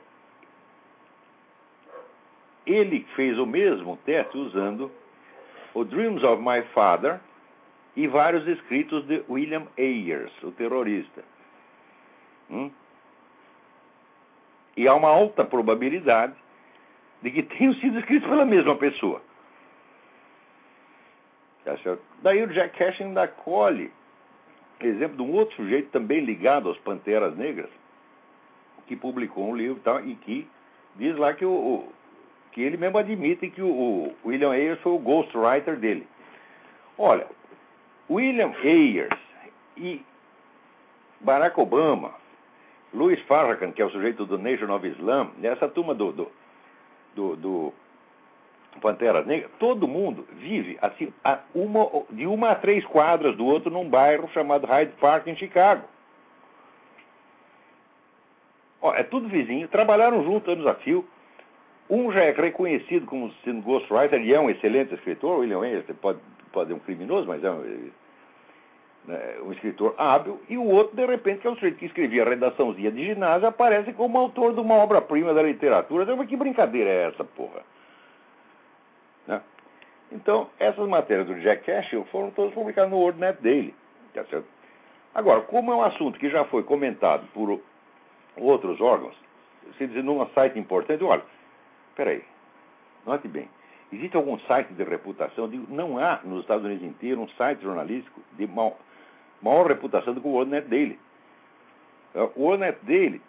[2.66, 4.90] ele fez o mesmo teste usando
[5.72, 7.18] o Dreams of My Father
[7.96, 11.24] e vários escritos de William Ayers, o terrorista.
[12.50, 12.70] Hum?
[14.76, 16.34] E há uma alta probabilidade
[17.22, 19.22] de que tenham sido escritos pela mesma pessoa.
[21.64, 21.74] Tá
[22.22, 23.90] Daí o Jack Cash ainda colhe
[24.80, 27.70] exemplo de um outro sujeito também ligado às Panteras Negras,
[28.86, 30.46] que publicou um livro tal, e que
[30.96, 31.92] diz lá que, o, o
[32.52, 36.06] que ele mesmo admite que o, o William Ayers foi o ghostwriter dele.
[36.98, 37.26] Olha,
[38.08, 39.18] William Ayers
[39.76, 40.04] e
[41.20, 42.14] Barack Obama,
[42.92, 46.30] Louis Farrakhan, que é o sujeito do Nation of Islam, essa turma do, do,
[47.16, 47.72] do, do
[48.80, 53.70] Pantera Negra, todo mundo vive assim, a uma, de uma a três quadras do outro
[53.70, 55.82] num bairro chamado Hyde Park, em Chicago.
[58.80, 61.04] Ó, é tudo vizinho, trabalharam juntos anos a fio.
[61.88, 66.18] Um já é reconhecido como sendo ghostwriter e é um excelente escritor, William Ayers pode,
[66.52, 67.90] pode ser um criminoso, mas é um,
[69.06, 72.24] né, um escritor hábil, e o outro, de repente, que é um sujeito que escrevia
[72.24, 76.16] redaçãozinha de ginásio, aparece como autor de uma obra-prima da literatura.
[76.16, 77.62] Mas que brincadeira é essa, porra?
[79.26, 79.40] Né?
[80.12, 83.74] Então, essas matérias do Jack Cashill foram todas publicadas no WordNet Daily.
[84.12, 84.46] Tá certo?
[85.14, 87.60] Agora, como é um assunto que já foi comentado por
[88.36, 89.16] outros órgãos,
[89.78, 91.22] se dizer num site importante, olha,
[91.94, 92.22] peraí,
[93.06, 93.48] note bem,
[93.92, 95.48] existe algum site de reputação?
[95.48, 98.78] Digo, não há nos Estados Unidos inteiro um site jornalístico de mal,
[99.42, 100.98] maior reputação do que o WordNet Daily.
[102.14, 103.20] O WordNet Daily,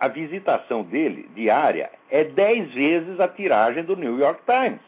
[0.00, 4.80] a visitação dele diária é 10 vezes a tiragem do New York Times.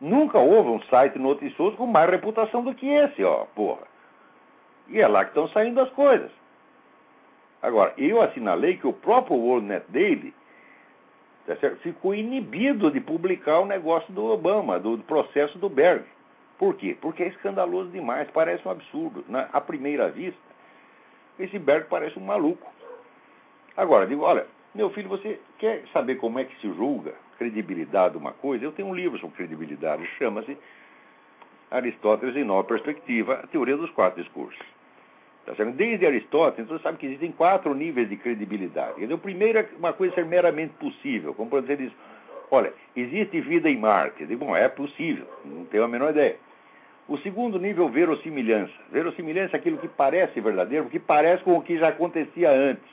[0.00, 3.86] Nunca houve um site noticioso com mais reputação do que esse, ó, porra.
[4.88, 6.30] E é lá que estão saindo as coisas.
[7.62, 10.34] Agora, eu assinalei que o próprio WorldNet Daily
[11.46, 16.04] tá ficou inibido de publicar o negócio do Obama, do, processo do Berg.
[16.60, 16.94] Por quê?
[17.00, 19.24] Porque é escandaloso demais, parece um absurdo.
[19.26, 20.38] Na, à primeira vista,
[21.38, 22.70] esse Berg parece um maluco.
[23.74, 28.18] Agora, digo, olha, meu filho, você quer saber como é que se julga credibilidade de
[28.18, 28.62] uma coisa?
[28.62, 30.54] Eu tenho um livro sobre credibilidade, chama-se
[31.70, 34.60] Aristóteles em Nova Perspectiva, a Teoria dos Quatro Discursos.
[35.46, 39.02] Tá Desde Aristóteles, você sabe que existem quatro níveis de credibilidade.
[39.10, 41.94] O primeiro é uma coisa ser meramente possível, como por exemplo, diz,
[42.50, 44.26] olha, existe vida em Marte.
[44.26, 46.36] Digo, bom, é possível, não tenho a menor ideia.
[47.10, 48.72] O segundo nível, verossimilhança.
[48.92, 52.88] Verossimilhança é aquilo que parece verdadeiro, que parece com o que já acontecia antes.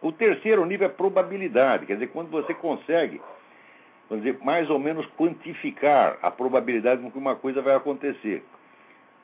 [0.00, 3.20] O terceiro nível é probabilidade, quer dizer, quando você consegue,
[4.08, 8.42] vamos dizer, mais ou menos quantificar a probabilidade com que uma coisa vai acontecer.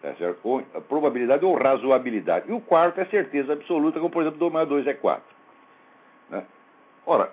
[0.03, 0.62] Tá certo?
[0.75, 2.51] A probabilidade ou razoabilidade.
[2.51, 5.25] E o quarto é certeza absoluta, como por exemplo, 2 mais 2 é 4.
[6.29, 6.45] Né?
[7.07, 7.31] Ora,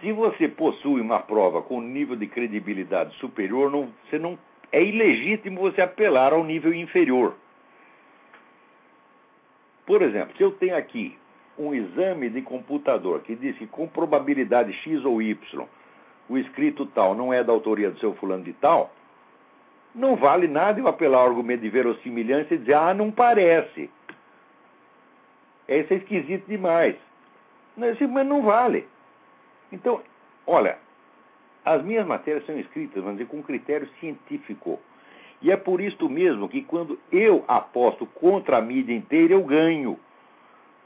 [0.00, 4.38] se você possui uma prova com nível de credibilidade superior, não, você não,
[4.72, 7.34] é ilegítimo você apelar ao nível inferior.
[9.86, 11.16] Por exemplo, se eu tenho aqui
[11.58, 15.66] um exame de computador que diz que com probabilidade X ou Y
[16.28, 18.92] o escrito tal não é da autoria do seu fulano de tal,
[19.94, 23.88] não vale nada eu apelar ao argumento de verossimilhança e dizer, ah, não parece.
[25.66, 26.96] Esse é esquisito demais.
[27.76, 28.86] Mas não vale.
[29.72, 30.00] Então,
[30.46, 30.78] olha,
[31.64, 34.78] as minhas matérias são escritas, vamos dizer, com critério científico.
[35.42, 39.98] E é por isso mesmo que quando eu aposto contra a mídia inteira, eu ganho.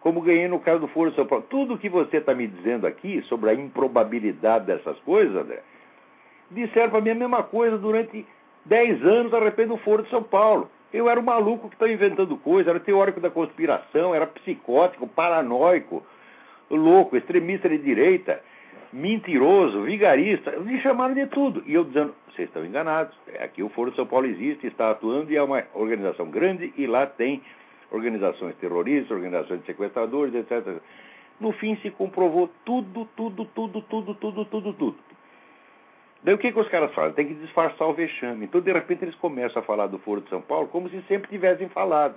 [0.01, 1.45] Como ganhei no caso do Foro São Paulo.
[1.51, 5.63] Tudo que você está me dizendo aqui sobre a improbabilidade dessas coisas, André,
[6.51, 8.27] disseram para mim a mesma coisa durante
[8.65, 10.71] 10 anos a respeito do Foro de São Paulo.
[10.93, 16.03] Eu era um maluco que estava inventando coisas, era teórico da conspiração, era psicótico, paranoico,
[16.71, 18.43] louco, extremista de direita
[18.93, 21.63] mentiroso, vigarista, me chamaram de tudo.
[21.67, 23.17] E eu dizendo, vocês estão enganados.
[23.41, 26.87] Aqui o Foro de São Paulo existe, está atuando e é uma organização grande e
[26.87, 27.43] lá tem
[27.91, 30.81] organizações terroristas, organizações de sequestradores, etc.
[31.39, 34.97] No fim se comprovou tudo, tudo, tudo, tudo, tudo, tudo, tudo.
[36.23, 37.15] Daí o que, que os caras fazem?
[37.15, 38.45] Tem que disfarçar o vexame.
[38.45, 41.31] Então, de repente, eles começam a falar do Foro de São Paulo como se sempre
[41.31, 42.15] tivessem falado.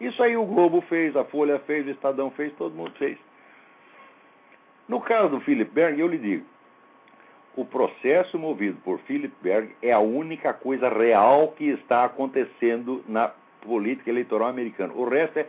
[0.00, 3.18] Isso aí o Globo fez, a Folha fez, o Estadão fez, todo mundo fez.
[4.88, 6.46] No caso do Philip Berg, eu lhe digo,
[7.54, 13.32] o processo movido por Philip Berg é a única coisa real que está acontecendo na
[13.60, 14.94] política eleitoral americana.
[14.94, 15.46] O resto é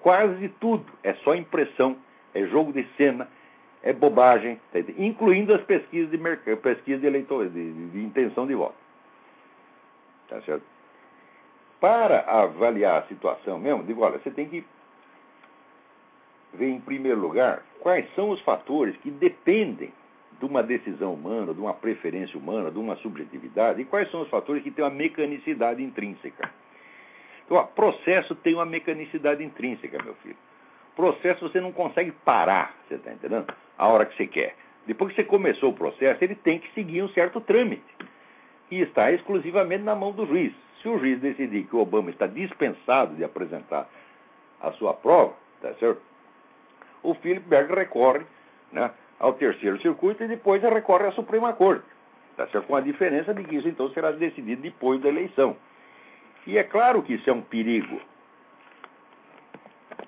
[0.00, 1.96] quase tudo, é só impressão,
[2.32, 3.28] é jogo de cena,
[3.82, 6.18] é bobagem, tá incluindo as pesquisas de
[6.56, 8.76] pesquisas de, eleitor, de, de intenção de voto.
[10.28, 10.64] Tá certo?
[11.80, 14.64] Para avaliar a situação mesmo, digo, olha, você tem que
[16.52, 19.92] ver, em primeiro lugar, quais são os fatores que dependem
[20.38, 24.28] de uma decisão humana, de uma preferência humana, de uma subjetividade, e quais são os
[24.28, 26.50] fatores que têm uma mecanicidade intrínseca.
[27.44, 30.36] Então, ó, processo tem uma mecanicidade intrínseca, meu filho.
[30.96, 33.52] Processo você não consegue parar, você está entendendo?
[33.78, 34.56] A hora que você quer.
[34.86, 37.82] Depois que você começou o processo, ele tem que seguir um certo trâmite.
[38.70, 40.52] E está exclusivamente na mão do juiz.
[40.80, 43.88] Se o juiz decidir que o Obama está dispensado de apresentar
[44.60, 46.00] a sua prova, tá certo?
[47.02, 48.24] O Philip recorre
[48.72, 51.84] né, ao terceiro circuito e depois recorre à Suprema Corte.
[52.36, 52.66] Tá certo?
[52.66, 55.56] Com a diferença de que isso então será decidido depois da eleição.
[56.46, 58.00] E é claro que isso é um perigo.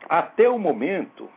[0.08, 1.30] Até o momento,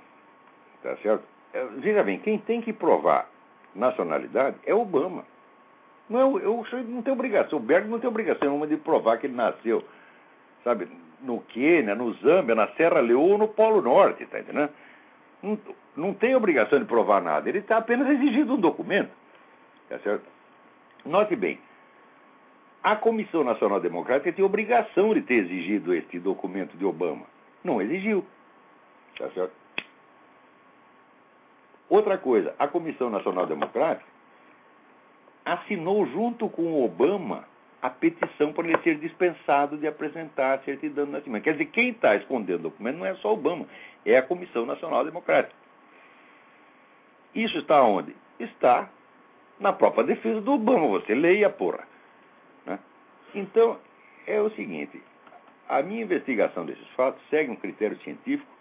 [0.82, 1.24] tá certo?
[1.54, 3.30] É, veja bem, quem tem que provar
[3.76, 5.26] nacionalidade é Obama.
[6.10, 9.28] Não, eu, eu não tenho obrigação, o Berg não tem obrigação nenhuma de provar que
[9.28, 9.84] ele nasceu,
[10.64, 10.88] sabe,
[11.22, 14.72] no Quênia, no Zâmbia, na Serra Leoa ou no Polo Norte, tá entendendo?
[15.42, 15.58] Não,
[15.96, 19.12] não tem obrigação de provar nada, ele está apenas exigindo um documento.
[19.90, 20.26] Tá certo?
[21.06, 21.60] Note bem,
[22.84, 27.26] a Comissão Nacional Democrática tem obrigação de ter exigido este documento de Obama.
[27.64, 28.26] Não exigiu.
[29.18, 29.54] Tá certo?
[31.90, 34.06] Outra coisa, a Comissão Nacional Democrática
[35.46, 37.46] assinou junto com Obama
[37.82, 41.44] a petição para ele ser dispensado de apresentar a certidão de nascimento.
[41.44, 43.68] Quer dizer, quem está escondendo o documento não é só Obama,
[44.06, 45.56] é a Comissão Nacional Democrática.
[47.36, 48.16] Isso está onde?
[48.40, 48.90] Está
[49.60, 50.88] na própria defesa do Obama.
[50.88, 51.88] Você leia, porra.
[52.66, 52.80] Né?
[53.36, 53.80] Então,
[54.26, 55.02] é o seguinte:
[55.70, 58.57] a minha investigação desses fatos segue um critério científico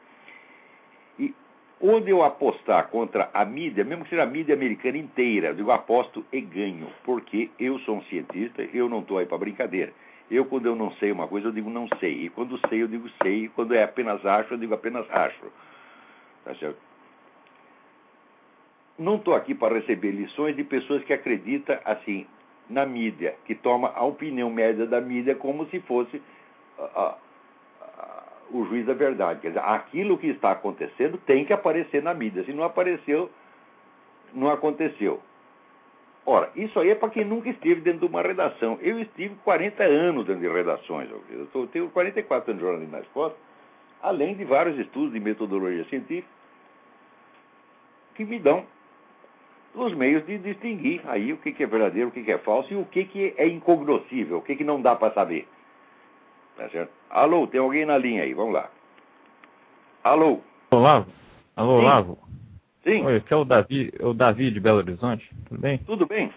[1.81, 5.71] Onde eu apostar contra a mídia, mesmo que seja a mídia americana inteira, eu digo
[5.71, 9.93] aposto e ganho, porque eu sou um cientista, eu não estou aí para brincadeira.
[10.31, 12.25] Eu, quando eu não sei uma coisa, eu digo não sei.
[12.25, 13.45] E quando sei, eu digo sei.
[13.45, 15.53] E quando é apenas acho, eu digo apenas acho.
[16.45, 16.79] Tá certo?
[18.99, 22.27] Não estou aqui para receber lições de pessoas que acreditam assim
[22.69, 26.21] na mídia, que toma a opinião média da mídia como se fosse
[28.51, 29.41] o juiz da verdade.
[29.41, 32.45] Quer dizer, aquilo que está acontecendo tem que aparecer na mídia.
[32.45, 33.31] Se não apareceu,
[34.33, 35.21] não aconteceu.
[36.25, 38.79] Ora, isso aí é para quem nunca esteve dentro de uma redação.
[38.83, 41.09] Eu estive 40 anos dentro de redações.
[41.31, 43.39] Eu tenho 44 anos de jornalismo nas costas,
[44.03, 46.37] além de vários estudos de metodologia científica
[48.17, 48.65] que me dão
[49.75, 52.85] os meios de distinguir aí o que, é verdadeiro, o que, é falso e o
[52.87, 55.47] que, é incognoscível, o que, que não dá para saber.
[56.57, 56.91] Tá certo?
[57.11, 58.71] Alô, tem alguém na linha aí, vamos lá.
[60.03, 60.41] Alô?
[60.71, 61.07] Olá,
[61.55, 61.85] alô, Sim.
[61.85, 62.19] Lavo.
[62.83, 63.05] Sim.
[63.05, 65.79] Oi, aqui é o Davi, o Davi de Belo Horizonte, tudo bem?
[65.79, 66.33] Tudo bem.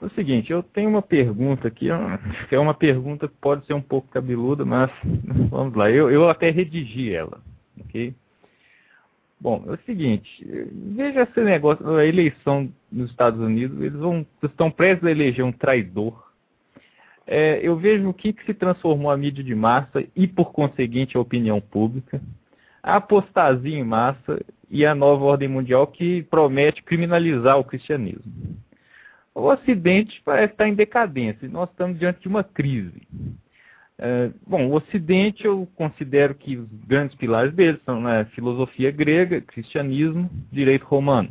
[0.00, 1.88] É o seguinte, eu tenho uma pergunta aqui,
[2.48, 4.92] que é uma pergunta que pode ser um pouco cabeluda, mas
[5.50, 7.40] vamos lá, eu, eu até redigi ela,
[7.80, 8.14] ok?
[9.40, 10.46] Bom, é o seguinte,
[10.94, 15.52] veja esse negócio, a eleição nos Estados Unidos, eles vão, estão prestes a eleger um
[15.52, 16.27] traidor
[17.30, 21.14] é, eu vejo o que, que se transformou a mídia de massa e, por conseguinte,
[21.14, 22.20] a opinião pública,
[22.82, 28.32] a apostasia em massa e a nova ordem mundial que promete criminalizar o cristianismo.
[29.34, 33.02] O Ocidente parece estar em decadência e nós estamos diante de uma crise.
[33.98, 39.42] É, bom, o Ocidente eu considero que os grandes pilares dele são né, filosofia grega,
[39.42, 41.30] cristianismo, direito romano.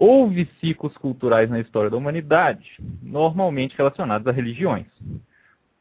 [0.00, 4.86] Houve ciclos culturais na história da humanidade, normalmente relacionados a religiões.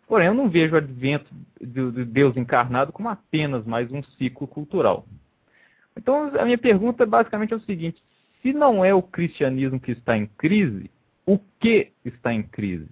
[0.07, 1.29] Porém, eu não vejo o advento
[1.61, 5.05] de Deus encarnado como apenas mais um ciclo cultural.
[5.95, 8.01] Então, a minha pergunta basicamente é o seguinte:
[8.41, 10.89] se não é o cristianismo que está em crise,
[11.23, 12.89] o que está em crise?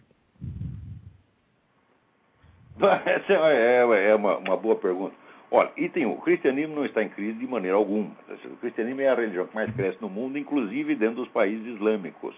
[2.78, 5.25] Essa é, é, é uma, uma boa pergunta.
[5.52, 8.12] Olha, e tem o cristianismo não está em crise de maneira alguma.
[8.46, 12.36] O cristianismo é a religião que mais cresce no mundo, inclusive dentro dos países islâmicos.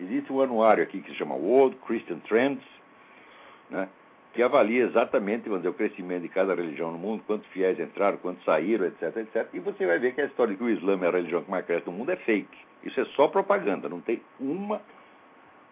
[0.00, 2.64] Existe um anuário aqui que se chama World Christian Trends,
[3.68, 3.88] né,
[4.32, 8.42] que avalia exatamente dizer, o crescimento de cada religião no mundo, quantos fiéis entraram, quantos
[8.44, 9.48] saíram, etc, etc.
[9.52, 11.50] E você vai ver que a história de que o Islã é a religião que
[11.50, 12.58] mais cresce no mundo é fake.
[12.82, 14.80] Isso é só propaganda, não tem uma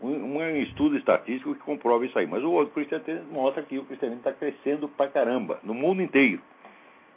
[0.01, 2.26] um, um estudo estatístico que comprova isso aí.
[2.26, 6.40] Mas o outro cristianismo mostra que o cristianismo está crescendo pra caramba, no mundo inteiro,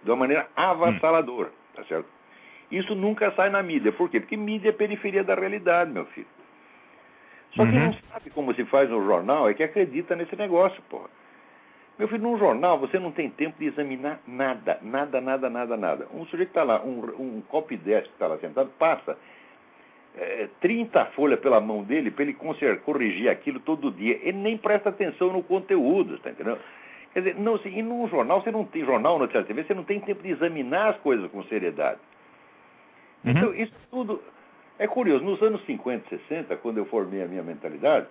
[0.04, 1.76] de uma maneira avassaladora, hum.
[1.76, 2.08] tá certo?
[2.72, 3.92] Isso nunca sai na mídia.
[3.92, 4.20] Por quê?
[4.20, 6.28] Porque mídia é periferia da realidade, meu filho.
[7.56, 7.86] Só que uhum.
[7.86, 11.10] não sabe como se faz no jornal é que acredita nesse negócio, porra.
[12.00, 16.08] Meu filho, num jornal você não tem tempo de examinar nada, nada, nada, nada, nada.
[16.14, 19.18] Um sujeito que está lá, um, um copy desk que está lá sentado, passa
[20.18, 22.38] é, 30 folhas pela mão dele para ele
[22.84, 24.20] corrigir aquilo todo dia.
[24.22, 26.60] Ele nem presta atenção no conteúdo, tá entendendo?
[27.14, 29.84] Quer dizer, não, assim, e num jornal, você não tem jornal, notícia TV, você não
[29.84, 32.00] tem tempo de examinar as coisas com seriedade.
[33.24, 33.32] Uhum.
[33.32, 34.22] Então, isso tudo
[34.80, 35.24] é curioso.
[35.24, 38.08] Nos anos 50, 60, quando eu formei a minha mentalidade,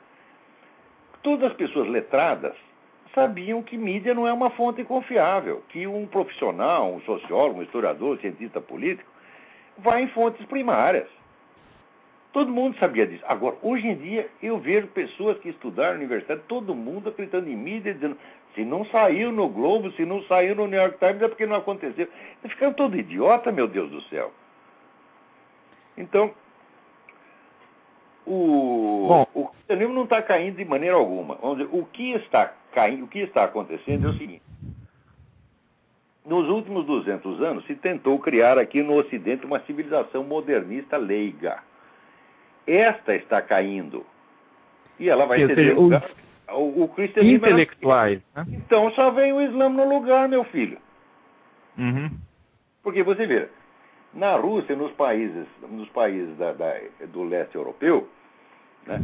[1.22, 2.54] todas as pessoas letradas
[3.14, 8.16] sabiam que mídia não é uma fonte confiável, que um profissional, um sociólogo, um historiador,
[8.16, 9.10] um cientista político,
[9.78, 11.08] vai em fontes primárias.
[12.32, 13.24] Todo mundo sabia disso.
[13.26, 17.56] Agora, hoje em dia, eu vejo pessoas que estudaram na universidade, todo mundo acreditando em
[17.56, 18.16] mídia, dizendo:
[18.54, 21.56] se não saiu no Globo, se não saiu no New York Times, é porque não
[21.56, 22.06] aconteceu.
[22.42, 24.32] Tá ficando todo idiota, meu Deus do céu.
[25.96, 26.32] Então,
[28.24, 31.34] o, Bom, o cristianismo não está caindo de maneira alguma.
[31.36, 34.42] Vamos dizer, o que está caindo, o que está acontecendo é o seguinte.
[36.24, 41.60] Nos últimos 200 anos, se tentou criar aqui no Ocidente uma civilização modernista leiga.
[42.70, 44.06] Esta está caindo.
[44.98, 46.08] E ela vai ser lugar.
[46.52, 47.38] O, o cristianismo.
[47.38, 48.20] Intelectuais.
[48.34, 48.46] Né?
[48.48, 50.78] Então só vem o Islã no lugar, meu filho.
[51.76, 52.10] Uhum.
[52.82, 53.48] Porque você vê,
[54.14, 56.74] na Rússia, nos países, nos países da, da,
[57.12, 58.08] do leste europeu,
[58.86, 59.02] né,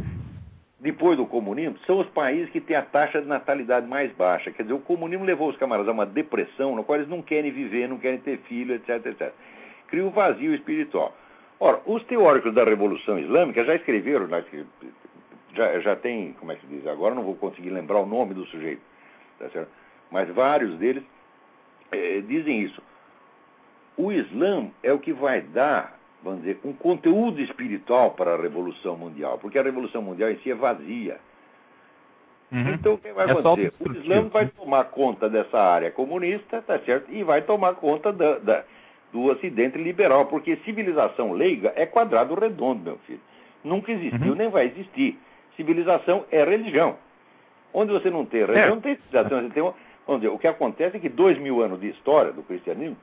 [0.79, 4.51] depois do comunismo, são os países que têm a taxa de natalidade mais baixa.
[4.51, 7.51] Quer dizer, o comunismo levou os camaradas a uma depressão, no qual eles não querem
[7.51, 9.33] viver, não querem ter filho, etc, etc.
[9.87, 11.13] Cria um vazio espiritual.
[11.59, 14.27] Ora, os teóricos da Revolução Islâmica já escreveram,
[15.53, 18.33] já, já tem, como é que se diz, agora não vou conseguir lembrar o nome
[18.33, 18.81] do sujeito,
[19.39, 19.71] tá certo?
[20.11, 21.03] mas vários deles
[21.91, 22.81] é, dizem isso.
[23.97, 28.95] O Islã é o que vai dar, vamos dizer, um conteúdo espiritual para a Revolução
[28.95, 31.17] Mundial, porque a Revolução Mundial em si é vazia.
[32.51, 32.73] Uhum.
[32.73, 33.73] Então, o que vai é acontecer?
[33.79, 37.11] O Islã vai tomar conta dessa área comunista, tá certo?
[37.11, 38.63] E vai tomar conta da, da,
[39.11, 43.21] do Ocidente liberal, porque civilização leiga é quadrado redondo, meu filho.
[43.63, 44.35] Nunca existiu, uhum.
[44.35, 45.17] nem vai existir.
[45.55, 46.97] Civilização é religião.
[47.73, 48.69] Onde você não tem religião, é.
[48.69, 49.41] não tem civilização.
[49.41, 49.63] Você tem,
[50.05, 52.97] vamos dizer, o que acontece é que dois mil anos de história do cristianismo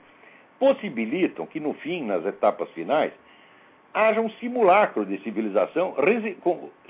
[0.59, 3.13] possibilitam que, no fim, nas etapas finais,
[3.93, 5.95] haja um simulacro de civilização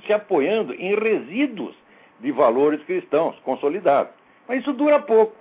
[0.07, 1.75] se apoiando em resíduos
[2.21, 4.13] de valores cristãos consolidados.
[4.49, 5.35] Mas isso dura pouco.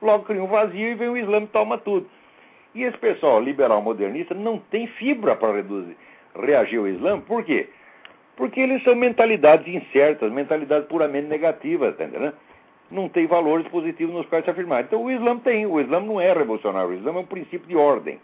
[0.00, 2.06] Logo cria um vazio e vem o Islã e toma tudo.
[2.76, 5.96] E esse pessoal liberal modernista não tem fibra para reduzir,
[6.38, 7.70] reagir ao Islã, por quê?
[8.36, 12.34] Porque eles são mentalidades incertas, mentalidades puramente negativas, tá entendendo?
[12.90, 14.84] não tem valores positivos nos quais se afirmar.
[14.84, 17.76] Então o Islã tem, o Islã não é revolucionário, o Islã é um princípio de
[17.76, 18.20] ordem.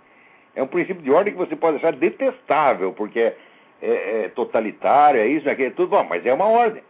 [0.55, 3.37] É um princípio de ordem que você pode achar detestável, porque é,
[3.81, 6.83] é, é totalitário, é isso, é aquilo, é tudo bom, mas é uma ordem.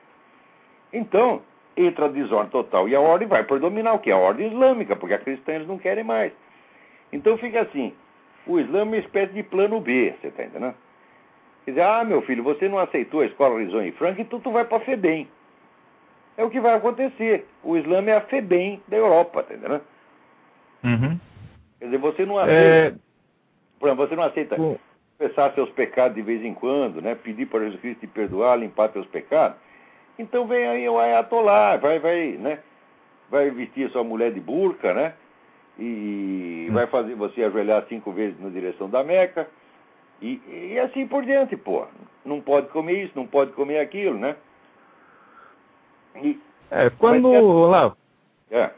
[0.93, 1.43] Então,
[1.77, 4.97] entra a desordem total e a ordem vai predominar, o que é a ordem islâmica,
[4.97, 6.33] porque a cristã eles não querem mais.
[7.13, 7.93] Então fica assim,
[8.47, 10.75] o Islã é uma espécie de plano B, você está entendendo?
[11.65, 14.51] Quer dizer, ah, meu filho, você não aceitou a escola Horizon e Frank, então tu
[14.51, 15.29] vai para a FEBEM
[16.37, 17.47] é o que vai acontecer.
[17.63, 19.83] O Islã é a FEBEM da Europa, tá entendendo?
[20.85, 21.19] Uhum.
[21.79, 22.61] Quer dizer, você não aceita.
[22.61, 22.95] É...
[23.79, 27.15] Por exemplo, você não aceita confessar seus pecados de vez em quando, né?
[27.15, 29.57] Pedir para Jesus Cristo te perdoar, limpar seus pecados.
[30.19, 32.61] Então vem aí o Ayatollah, vai, vai, né?
[33.29, 35.15] Vai vestir sua mulher de burca, né?
[35.85, 36.75] E hum.
[36.75, 39.49] vai fazer você ajoelhar cinco vezes na direção da Meca.
[40.21, 41.85] E, e assim por diante, pô.
[42.25, 44.37] Não pode comer isso, não pode comer aquilo, né?
[46.23, 46.39] E,
[46.71, 47.35] é, quando.
[48.49, 48.57] É.
[48.57, 48.71] é.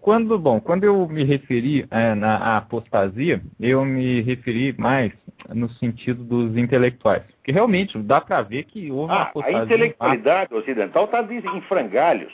[0.00, 5.12] Quando, bom, quando eu me referi é, na apostasia, eu me referi mais
[5.48, 7.22] no sentido dos intelectuais.
[7.36, 9.58] Porque realmente dá para ver que houve ah, uma apostasia.
[9.58, 12.32] A intelectualidade ocidental está em frangalhos.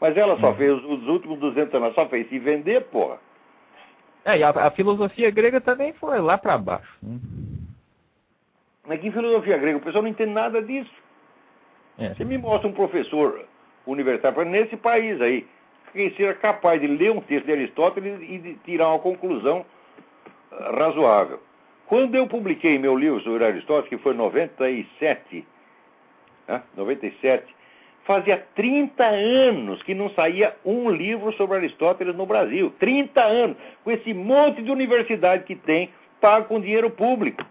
[0.00, 0.54] Mas ela só hum.
[0.54, 3.18] fez, os últimos 200 anos, só fez se vender, porra.
[4.24, 6.96] É, e a, a filosofia grega também foi lá para baixo.
[7.02, 7.18] Né?
[8.86, 9.78] Mas que filosofia grega?
[9.78, 10.90] O pessoal não entende nada disso.
[11.98, 12.14] É.
[12.14, 13.44] Você me mostra um professor
[13.86, 15.46] universitário nesse país aí,
[15.92, 19.64] que seja capaz de ler um texto de Aristóteles e de tirar uma conclusão
[20.50, 21.40] ah, razoável.
[21.86, 25.46] Quando eu publiquei meu livro sobre Aristóteles, que foi em 97,
[26.48, 27.54] né, 97,
[28.04, 32.72] fazia 30 anos que não saía um livro sobre Aristóteles no Brasil.
[32.78, 35.90] 30 anos, com esse monte de universidade que tem,
[36.20, 37.44] pago com dinheiro público.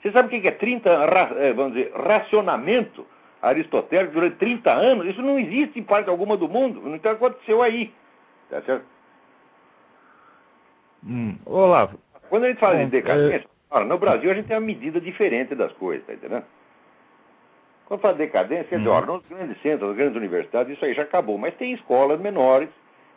[0.00, 3.06] Você sabe o que é 30, eh, vamos dizer, racionamento
[3.42, 5.06] aristotélico durante 30 anos?
[5.06, 6.94] Isso não existe em parte alguma do mundo.
[6.94, 7.92] Então aconteceu aí.
[8.48, 8.84] Tá certo?
[11.04, 11.98] Hum, Olavo.
[12.28, 13.84] Quando a gente fala de decadência, é...
[13.84, 16.44] no Brasil a gente tem uma medida diferente das coisas, tá entendendo?
[17.86, 18.88] Quando fala de decadência, hum.
[18.88, 21.38] olha, nos grandes centros, nas grandes universidades, isso aí já acabou.
[21.38, 22.68] Mas tem escolas menores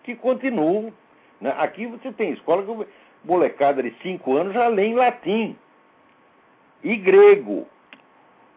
[0.03, 0.93] que continuam.
[1.41, 1.53] Né?
[1.57, 2.87] Aqui você tem escola que
[3.23, 5.55] molecada de 5 anos já lê em latim
[6.83, 7.67] e grego.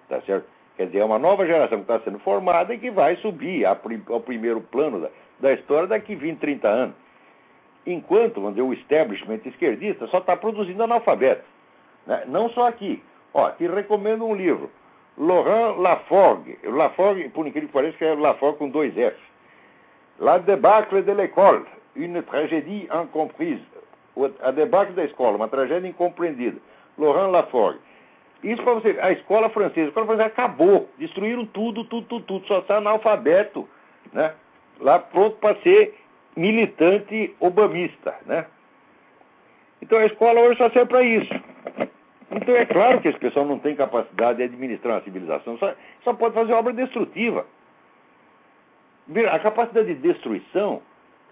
[0.08, 0.46] Tá certo?
[0.76, 4.20] Quer dizer, é uma nova geração que está sendo formada e que vai subir ao
[4.20, 5.10] primeiro plano da,
[5.40, 6.94] da história daqui 20, 30 anos.
[7.86, 11.44] Enquanto vamos dizer, o establishment esquerdista só está produzindo analfabetos.
[12.06, 12.24] Né?
[12.28, 13.02] Não só aqui.
[13.34, 14.70] Ó, te recomendo um livro.
[15.18, 16.58] Laurent Laforgue.
[16.64, 19.16] Laforgue, por incrível que pareça, é Laforgue com dois F.
[20.18, 21.64] La débâcle de l'école.
[21.94, 23.62] Une tragédie incomprise.
[24.42, 26.58] A debacle da escola, uma tragédia incompreendida.
[26.98, 27.80] Laurent Laforgue.
[28.42, 28.98] Isso para você.
[29.00, 30.88] A escola francesa, a escola francesa acabou.
[30.98, 32.46] Destruíram tudo, tudo, tudo, tudo.
[32.46, 33.68] Só está analfabeto.
[34.12, 34.34] Né?
[34.80, 35.94] Lá pronto para ser
[36.36, 38.14] militante obamista.
[38.26, 38.46] Né?
[39.80, 41.34] Então a escola hoje só serve para isso.
[42.42, 46.12] Então é claro que esse pessoal não tem capacidade de administrar uma civilização, só, só
[46.12, 47.46] pode fazer obra destrutiva.
[49.30, 50.82] A capacidade de destruição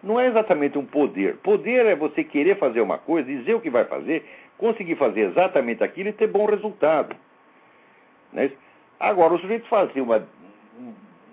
[0.02, 1.38] não é exatamente um poder.
[1.38, 4.24] Poder é você querer fazer uma coisa, dizer o que vai fazer,
[4.56, 7.16] conseguir fazer exatamente aquilo e ter bom resultado.
[8.32, 8.52] Né?
[9.00, 10.24] Agora, o sujeito fazer uma,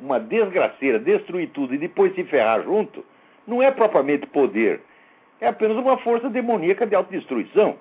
[0.02, 3.06] uma desgraceira, destruir tudo e depois se ferrar junto,
[3.46, 4.82] não é propriamente poder.
[5.40, 7.78] É apenas uma força demoníaca de autodestruição.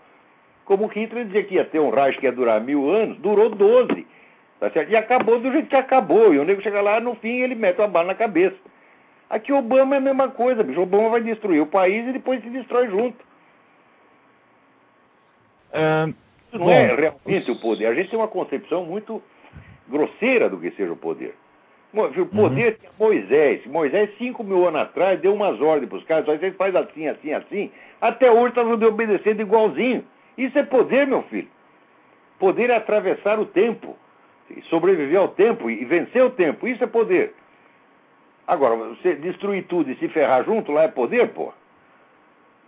[0.66, 4.06] Como Hitler dizia que ia ter um Reich que ia durar mil anos, durou 12.
[4.58, 4.90] Tá certo?
[4.90, 6.34] E acabou do jeito que acabou.
[6.34, 8.56] E o nego chega lá, no fim, ele mete uma bala na cabeça.
[9.30, 10.80] Aqui Obama é a mesma coisa, bicho.
[10.80, 13.24] Obama vai destruir o país e depois se destrói junto.
[15.72, 16.08] É,
[16.48, 17.86] Isso não é realmente o poder.
[17.86, 19.22] A gente tem uma concepção muito
[19.88, 21.34] grosseira do que seja o poder.
[21.92, 22.78] O poder uhum.
[22.78, 23.66] tinha Moisés.
[23.66, 26.26] Moisés, cinco mil anos atrás, deu umas ordens para os caras.
[26.26, 27.70] Vocês fazem assim, assim, assim.
[28.00, 30.04] Até hoje está obedecendo igualzinho.
[30.36, 31.48] Isso é poder, meu filho.
[32.38, 33.96] Poder é atravessar o tempo,
[34.68, 36.68] sobreviver ao tempo e vencer o tempo.
[36.68, 37.34] Isso é poder.
[38.46, 41.52] Agora, você destruir tudo e se ferrar junto, lá é poder, pô.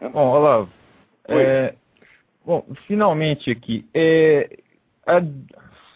[0.00, 0.70] Bom, Olavo,
[1.28, 1.74] é,
[2.44, 4.58] bom, finalmente aqui, é,
[5.06, 5.20] a,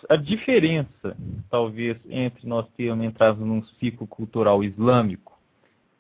[0.09, 1.17] a diferença,
[1.51, 5.39] talvez, entre nós termos entrado num ciclo cultural islâmico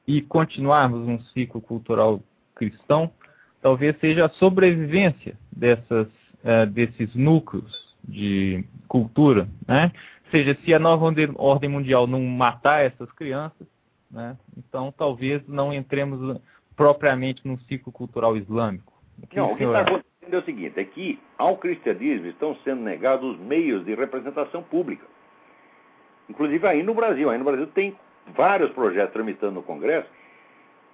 [0.06, 2.20] e continuarmos num ciclo cultural
[2.54, 3.10] cristão,
[3.60, 9.92] talvez seja a sobrevivência dessas, uh, desses núcleos de cultura, né?
[10.24, 13.66] Ou seja, se a nova ordem mundial não matar essas crianças,
[14.10, 14.36] né?
[14.56, 16.40] então talvez não entremos
[16.74, 18.92] propriamente num ciclo cultural islâmico.
[19.22, 22.56] O que não, o que está acontecendo é o seguinte, é que ao cristianismo estão
[22.64, 25.06] sendo negados os meios de representação pública.
[26.28, 27.28] Inclusive aí no Brasil.
[27.28, 27.94] Aí no Brasil tem
[28.34, 30.08] vários projetos tramitando no Congresso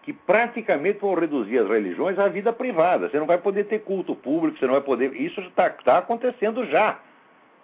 [0.09, 3.11] que praticamente vão reduzir as religiões à vida privada.
[3.11, 5.15] Você não vai poder ter culto público, você não vai poder.
[5.15, 6.99] Isso está tá acontecendo já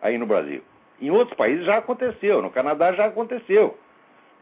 [0.03, 0.61] aí no Brasil.
[1.01, 3.79] Em outros países já aconteceu, no Canadá já aconteceu.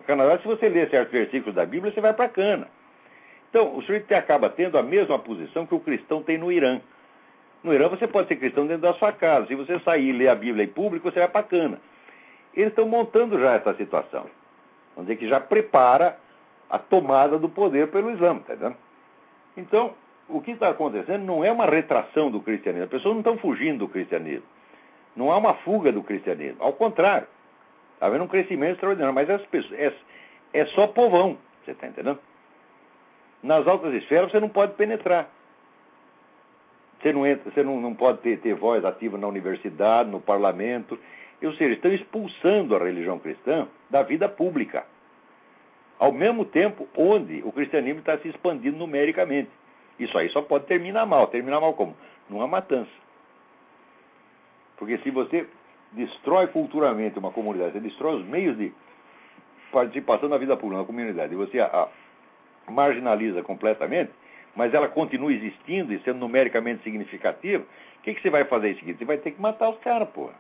[0.01, 2.67] No Canadá, se você ler certos versículos da Bíblia, você vai para cana.
[3.49, 6.81] Então, o sujeito acaba tendo a mesma posição que o cristão tem no Irã.
[7.63, 9.47] No Irã, você pode ser cristão dentro da sua casa.
[9.47, 11.81] Se você sair e ler a Bíblia em público, você vai para cana.
[12.53, 14.27] Eles estão montando já essa situação.
[14.97, 16.19] Vamos dizer que já prepara
[16.73, 18.77] a tomada do poder pelo Islã, tá entendendo?
[19.55, 19.93] Então,
[20.27, 22.85] o que está acontecendo não é uma retração do cristianismo.
[22.85, 24.47] As pessoas não estão fugindo do cristianismo.
[25.15, 26.57] Não há uma fuga do cristianismo.
[26.61, 27.29] Ao contrário,
[27.93, 29.15] está havendo um crescimento extraordinário.
[29.15, 29.93] Mas as pessoas, é,
[30.55, 32.19] é só povão, você está entendendo?
[33.43, 35.29] Nas altas esferas você não pode penetrar.
[37.03, 40.99] Você não, entra, você não, não pode ter, ter voz ativa na universidade, no parlamento.
[41.43, 44.87] Ou seja, estão expulsando a religião cristã da vida pública
[45.99, 49.51] ao mesmo tempo onde o cristianismo está se expandindo numericamente.
[49.99, 51.27] Isso aí só pode terminar mal.
[51.29, 51.97] Terminar mal como?
[52.29, 52.91] Numa matança.
[54.77, 55.47] Porque se você
[55.93, 58.73] destrói culturalmente uma comunidade, você destrói os meios de
[59.71, 61.89] participação na vida pública, na comunidade, e você a,
[62.67, 64.11] a marginaliza completamente,
[64.55, 67.65] mas ela continua existindo e sendo numericamente significativa,
[67.99, 68.99] o que, que você vai fazer em seguida?
[68.99, 70.35] Você vai ter que matar os caras, porra.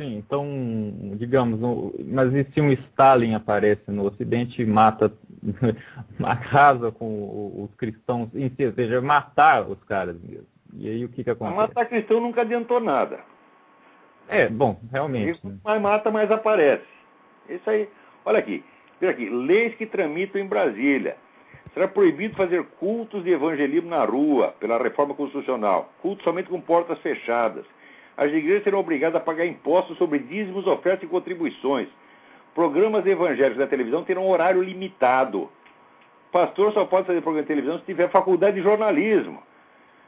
[0.00, 0.46] Sim, então,
[1.16, 1.60] digamos,
[2.06, 5.12] mas e se um Stalin aparece no Ocidente e mata,
[6.24, 10.46] arrasa com os cristãos em si, ou seja, matar os caras mesmo.
[10.72, 11.54] E aí o que, que acontece?
[11.54, 13.20] Matar cristão nunca adiantou nada.
[14.26, 15.38] É, bom, realmente.
[15.46, 15.58] Né?
[15.62, 16.86] Mais mata, mais aparece.
[17.46, 17.86] Isso aí.
[18.24, 18.64] Olha aqui,
[18.98, 21.18] veja aqui, leis que tramitam em Brasília.
[21.74, 25.92] Será proibido fazer cultos de evangelismo na rua, pela reforma constitucional.
[26.00, 27.66] Cultos somente com portas fechadas
[28.20, 31.88] as igrejas serão obrigadas a pagar impostos sobre dízimos, ofertas e contribuições.
[32.54, 35.48] Programas evangélicos da televisão terão horário limitado.
[36.30, 39.42] Pastor só pode fazer programa de televisão se tiver faculdade de jornalismo.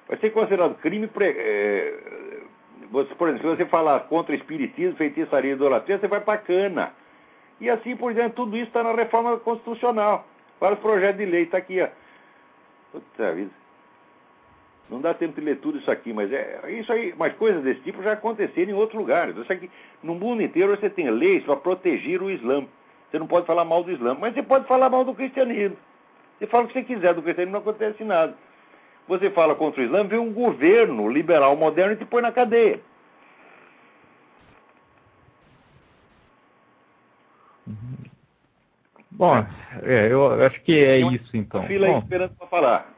[0.07, 1.07] Vai ser considerado crime.
[1.07, 1.27] Pre...
[1.27, 2.43] É...
[2.91, 6.93] Por exemplo, se você falar contra espiritismo, feitiçaria e idolatria, você vai para cana.
[7.63, 10.27] E assim por diante, tudo isso está na reforma constitucional.
[10.61, 11.89] Vários projetos de lei, está aqui, ó.
[12.93, 13.62] Puta vida.
[14.93, 17.81] Não dá tempo de ler tudo isso aqui, mas é isso aí, mas coisas desse
[17.81, 19.35] tipo já aconteceram em outros lugares.
[19.35, 19.71] Isso aqui,
[20.03, 22.67] no mundo inteiro você tem leis para proteger o Islã.
[23.11, 25.79] Você não pode falar mal do Islã, mas você pode falar mal do cristianismo.
[26.39, 28.35] Você fala o que você quiser do cristianismo, não acontece nada.
[29.09, 32.79] Você fala contra o Islã, vem um governo liberal moderno e te põe na cadeia.
[39.11, 39.37] Bom,
[39.85, 41.67] é, eu acho que é isso então.
[41.67, 42.92] Fila Bom, esperando para falar.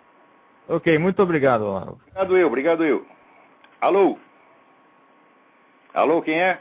[0.69, 1.65] Ok, muito obrigado.
[1.65, 3.07] Obrigado eu, obrigado eu.
[3.81, 4.19] Alô?
[5.93, 6.59] Alô, quem é?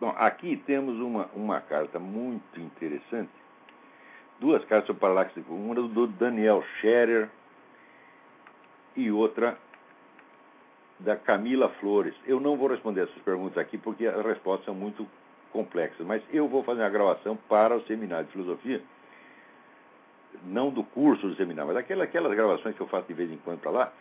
[0.00, 3.30] Bom, aqui temos uma, uma carta muito interessante.
[4.40, 7.28] Duas cartas sobre paralaxe, uma do Daniel Scherer
[8.94, 9.58] e outra
[10.98, 12.14] da Camila Flores.
[12.26, 15.06] Eu não vou responder essas perguntas aqui porque as respostas são muito
[15.56, 18.82] complexas, mas eu vou fazer uma gravação para o seminário de filosofia,
[20.44, 23.38] não do curso do seminário, mas aquelas, aquelas gravações que eu faço de vez em
[23.38, 23.92] quando para lá,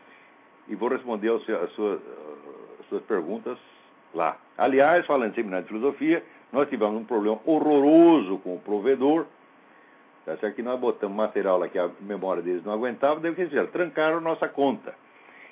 [0.67, 1.41] e vou responder as
[1.71, 2.01] suas,
[2.79, 3.57] as suas perguntas
[4.13, 4.37] lá.
[4.57, 9.25] Aliás, falando de seminário de filosofia, nós tivemos um problema horroroso com o provedor,
[10.25, 10.55] tá certo?
[10.55, 13.51] que nós botamos material lá que a memória deles não aguentava, daí o que eles
[13.51, 13.71] fizeram?
[13.71, 14.93] Trancaram nossa conta.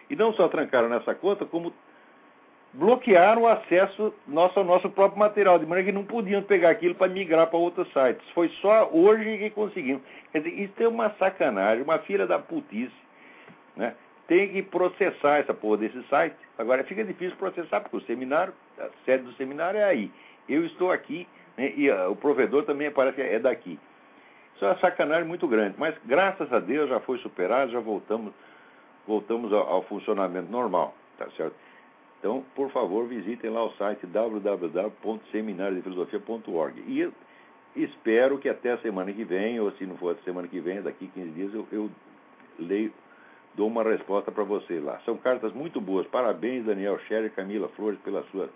[0.09, 1.73] E não só trancaram nessa conta, como
[2.73, 6.95] bloquearam o acesso nosso ao nosso próprio material, de maneira que não podiam pegar aquilo
[6.95, 8.27] para migrar para outros sites.
[8.31, 10.01] Foi só hoje que conseguimos.
[10.31, 12.91] Quer dizer, isso é uma sacanagem, uma filha da putice.
[13.75, 13.93] Né?
[14.27, 16.35] Tem que processar essa porra desse site.
[16.57, 20.11] Agora fica difícil processar, porque o seminário, a sede do seminário é aí.
[20.49, 23.79] Eu estou aqui, né, e uh, o provedor também parece que é daqui.
[24.55, 28.33] Isso é uma sacanagem muito grande, mas graças a Deus já foi superado, já voltamos,
[29.07, 31.55] voltamos ao, ao funcionamento normal, tá certo?
[32.23, 36.79] Então, por favor, visitem lá o site www.seminariodefilosofia.org.
[36.87, 37.11] E
[37.75, 40.81] espero que até a semana que vem, ou se não for a semana que vem,
[40.81, 41.91] daqui 15 dias, eu, eu
[42.57, 42.93] leio,
[43.55, 45.01] dou uma resposta para você lá.
[45.03, 46.07] São cartas muito boas.
[46.07, 48.49] Parabéns, Daniel Scherer e Camila Flores, pela sua,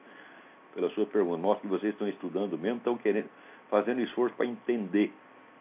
[0.73, 1.37] pela sua pergunta.
[1.37, 3.27] Mostra que vocês estão estudando mesmo, estão querendo,
[3.69, 5.11] fazendo esforço para entender.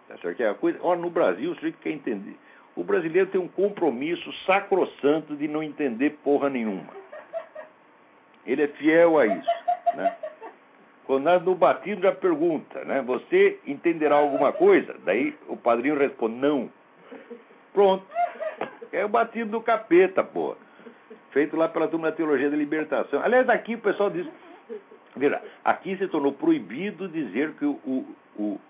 [0.06, 0.40] Tá certo?
[0.42, 2.36] É a coisa, olha, no Brasil, sujeito quer entender.
[2.76, 7.04] O brasileiro tem um compromisso sacrossanto de não entender porra nenhuma.
[8.46, 9.50] Ele é fiel a isso.
[9.94, 10.16] Né?
[11.06, 13.00] Quando nós no batido já pergunta, né?
[13.02, 14.96] Você entenderá alguma coisa?
[15.04, 16.70] Daí o padrinho responde, não.
[17.72, 18.04] Pronto.
[18.92, 20.56] É o batido do capeta, pô.
[21.30, 23.22] Feito lá pela turma da Teologia da Libertação.
[23.22, 24.26] Aliás, aqui o pessoal diz.
[25.14, 27.78] Veja, aqui se tornou proibido dizer que o,
[28.36, 28.60] o,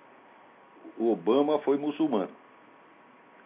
[0.99, 2.31] o Obama foi muçulmano.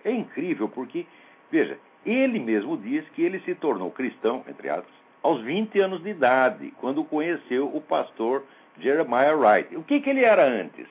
[0.04, 1.06] É incrível, porque,
[1.50, 6.10] veja, ele mesmo diz que ele se tornou cristão, entre aspas, aos 20 anos de
[6.10, 8.44] idade, quando conheceu o pastor
[8.78, 9.76] Jeremiah Wright.
[9.76, 10.86] O que, que ele era antes?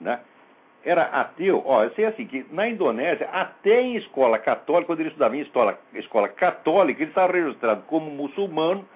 [0.00, 0.20] Né?
[0.84, 1.62] Era ateu.
[1.64, 5.40] Ó, eu sei assim, que na Indonésia, até em escola católica, quando ele estudava em
[5.40, 8.86] escola, escola católica, ele estava registrado como muçulmano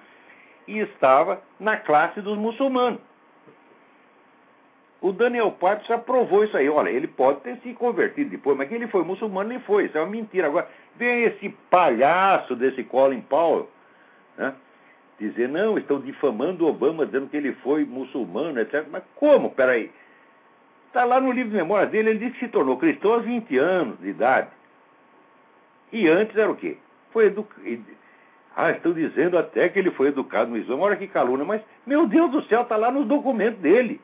[0.67, 2.99] e estava na classe dos muçulmanos.
[4.99, 6.67] O Daniel Pipes já provou isso aí.
[6.67, 9.85] Olha, ele pode ter se convertido depois, mas que ele foi muçulmano, ele foi.
[9.85, 10.47] Isso é uma mentira.
[10.47, 10.67] Agora,
[10.97, 13.69] vem esse palhaço desse Colin Powell,
[14.37, 14.53] né?
[15.19, 18.85] Dizer, não, estão difamando Obama, dizendo que ele foi muçulmano, etc.
[18.91, 19.49] Mas como?
[19.51, 19.89] Peraí.
[20.87, 23.57] Está lá no livro de memórias dele, ele disse que se tornou cristão aos 20
[23.57, 24.49] anos de idade.
[25.91, 26.77] E antes era o quê?
[27.11, 27.61] Foi educado.
[28.55, 30.77] Ah, estão dizendo até que ele foi educado no Islã.
[30.77, 33.99] Olha que calúnia, mas, meu Deus do céu, está lá nos documentos dele.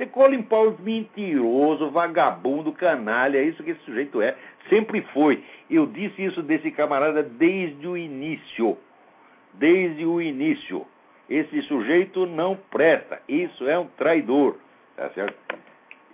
[0.00, 4.34] É Colin Powell mentiroso, vagabundo, canalha, é isso que esse sujeito é.
[4.70, 5.44] Sempre foi.
[5.68, 8.78] Eu disse isso desse camarada desde o início.
[9.52, 10.86] Desde o início.
[11.28, 13.20] Esse sujeito não presta.
[13.28, 14.56] Isso é um traidor.
[14.96, 15.36] Tá certo?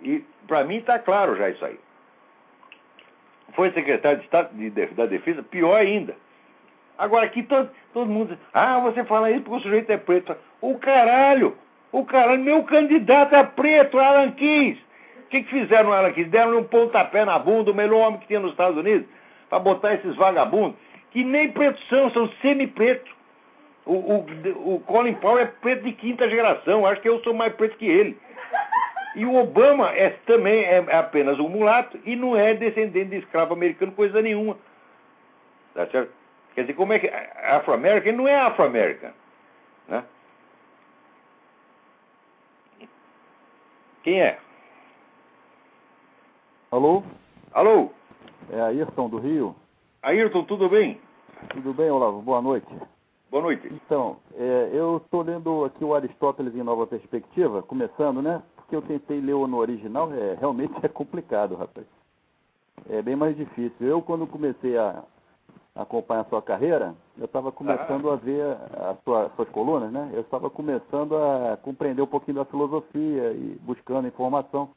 [0.01, 1.79] E para mim está claro já isso aí.
[3.53, 6.13] Foi secretário de Estado de, de, da Defesa, pior ainda.
[6.97, 10.35] Agora aqui todo, todo mundo diz, ah, você fala isso porque o sujeito é preto.
[10.59, 11.57] O caralho!
[11.97, 14.77] O cara, meu candidato é preto, Alan Keyes.
[15.25, 16.29] O que, que fizeram no Alan Keyes?
[16.29, 19.07] Deram um pontapé na bunda, o melhor homem que tinha nos Estados Unidos,
[19.49, 20.77] para botar esses vagabundos,
[21.09, 23.11] que nem pretos são, são semi-pretos.
[23.83, 27.51] O, o, o Colin Powell é preto de quinta geração, acho que eu sou mais
[27.53, 28.15] preto que ele.
[29.15, 33.55] E o Obama é, também é apenas um mulato e não é descendente de escravo
[33.55, 34.55] americano, coisa nenhuma.
[35.73, 36.11] Tá certo?
[36.53, 37.07] Quer dizer, como é que.
[37.07, 39.15] Afro-American não é afro-americano.
[39.87, 40.03] Né?
[44.07, 44.39] Quem é?
[46.71, 47.03] Alô?
[47.51, 47.89] Alô?
[48.49, 49.53] É Ayrton do Rio.
[50.01, 51.01] Ayrton, tudo bem?
[51.49, 52.21] Tudo bem, Olavo?
[52.21, 52.73] Boa noite.
[53.29, 53.67] Boa noite.
[53.67, 58.41] Então, é, eu estou lendo aqui o Aristóteles em Nova Perspectiva, começando, né?
[58.55, 61.85] porque eu tentei ler no original, é, realmente é complicado, rapaz.
[62.89, 63.85] É bem mais difícil.
[63.85, 65.03] Eu, quando comecei a
[65.75, 68.13] acompanhar a sua carreira, eu estava começando ah.
[68.13, 70.09] a ver as sua, suas colunas, né?
[70.13, 74.69] Eu estava começando a compreender um pouquinho da filosofia e buscando informação.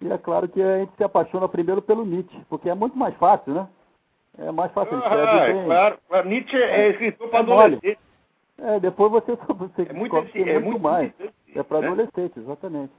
[0.00, 3.14] E é claro que a gente se apaixona primeiro pelo Nietzsche, porque é muito mais
[3.16, 3.68] fácil, né?
[4.38, 5.00] É mais fácil.
[5.04, 6.28] Ah, é claro.
[6.28, 7.98] Nietzsche é, é escritor para adolescente.
[8.58, 11.12] É, depois você, você é muito, é muito, muito mais.
[11.54, 11.86] É para né?
[11.86, 12.92] adolescente, exatamente.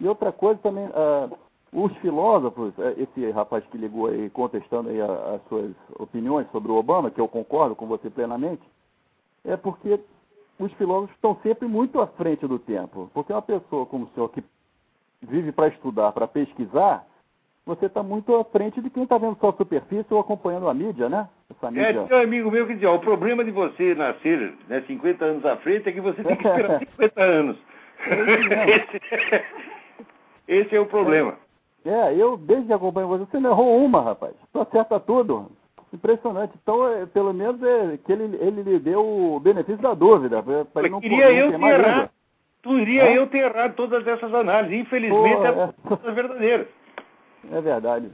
[0.00, 1.38] E outra coisa também, uh,
[1.74, 6.76] os filósofos, é, esse rapaz que ligou aí contestando aí as suas opiniões sobre o
[6.76, 8.62] Obama, que eu concordo com você plenamente,
[9.44, 9.98] é porque
[10.58, 13.10] os filósofos estão sempre muito à frente do tempo.
[13.12, 14.42] Porque uma pessoa como o senhor que
[15.20, 17.04] vive para estudar, para pesquisar,
[17.66, 20.74] você está muito à frente de quem está vendo só a superfície ou acompanhando a
[20.74, 21.28] mídia, né?
[21.50, 22.00] Essa é, mídia...
[22.02, 25.24] É, tem um amigo meu que diz, ó, o problema de você nascer né, 50
[25.24, 27.56] anos à frente é que você tem que esperar 50 anos.
[28.06, 29.44] É esse,
[30.46, 31.36] esse, é o problema.
[31.84, 34.34] É, eu desde que acompanho você, você não errou uma, rapaz.
[34.52, 35.50] Tu acerta tudo.
[35.92, 36.52] Impressionante.
[36.60, 40.42] Então, é, pelo menos é que ele, ele lhe deu o benefício da dúvida.
[40.42, 42.10] Pra, ele não, queria eu ter errado.
[42.62, 44.80] Tu iria eu ter errado todas essas análises.
[44.80, 45.74] Infelizmente, Pô, é...
[45.88, 46.66] todas verdadeiras.
[47.52, 48.10] É verdade.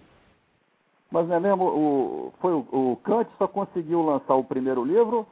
[1.10, 5.26] Mas não é mesmo, o, foi o, o Kant só conseguiu lançar o primeiro livro,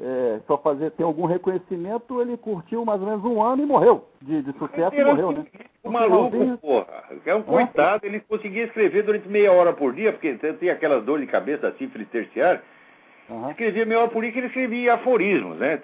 [0.00, 4.04] é, só fazer ter algum reconhecimento, ele curtiu mais ou menos um ano e morreu.
[4.20, 5.44] De, de sucesso e morreu, né?
[5.82, 7.04] O maluco, porra.
[7.24, 11.26] É um coitado, ele conseguia escrever durante meia hora por dia, porque tem aquelas dores
[11.26, 12.62] de cabeça, sífilis terciária.
[13.28, 13.50] Uhum.
[13.50, 15.80] Escrevia meia hora por dia que ele escrevia aforismos, né?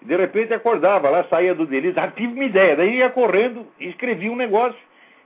[0.00, 2.76] De repente acordava lá, saía do delírio, ah, tive uma ideia.
[2.76, 4.78] Daí ia correndo, escrevia um negócio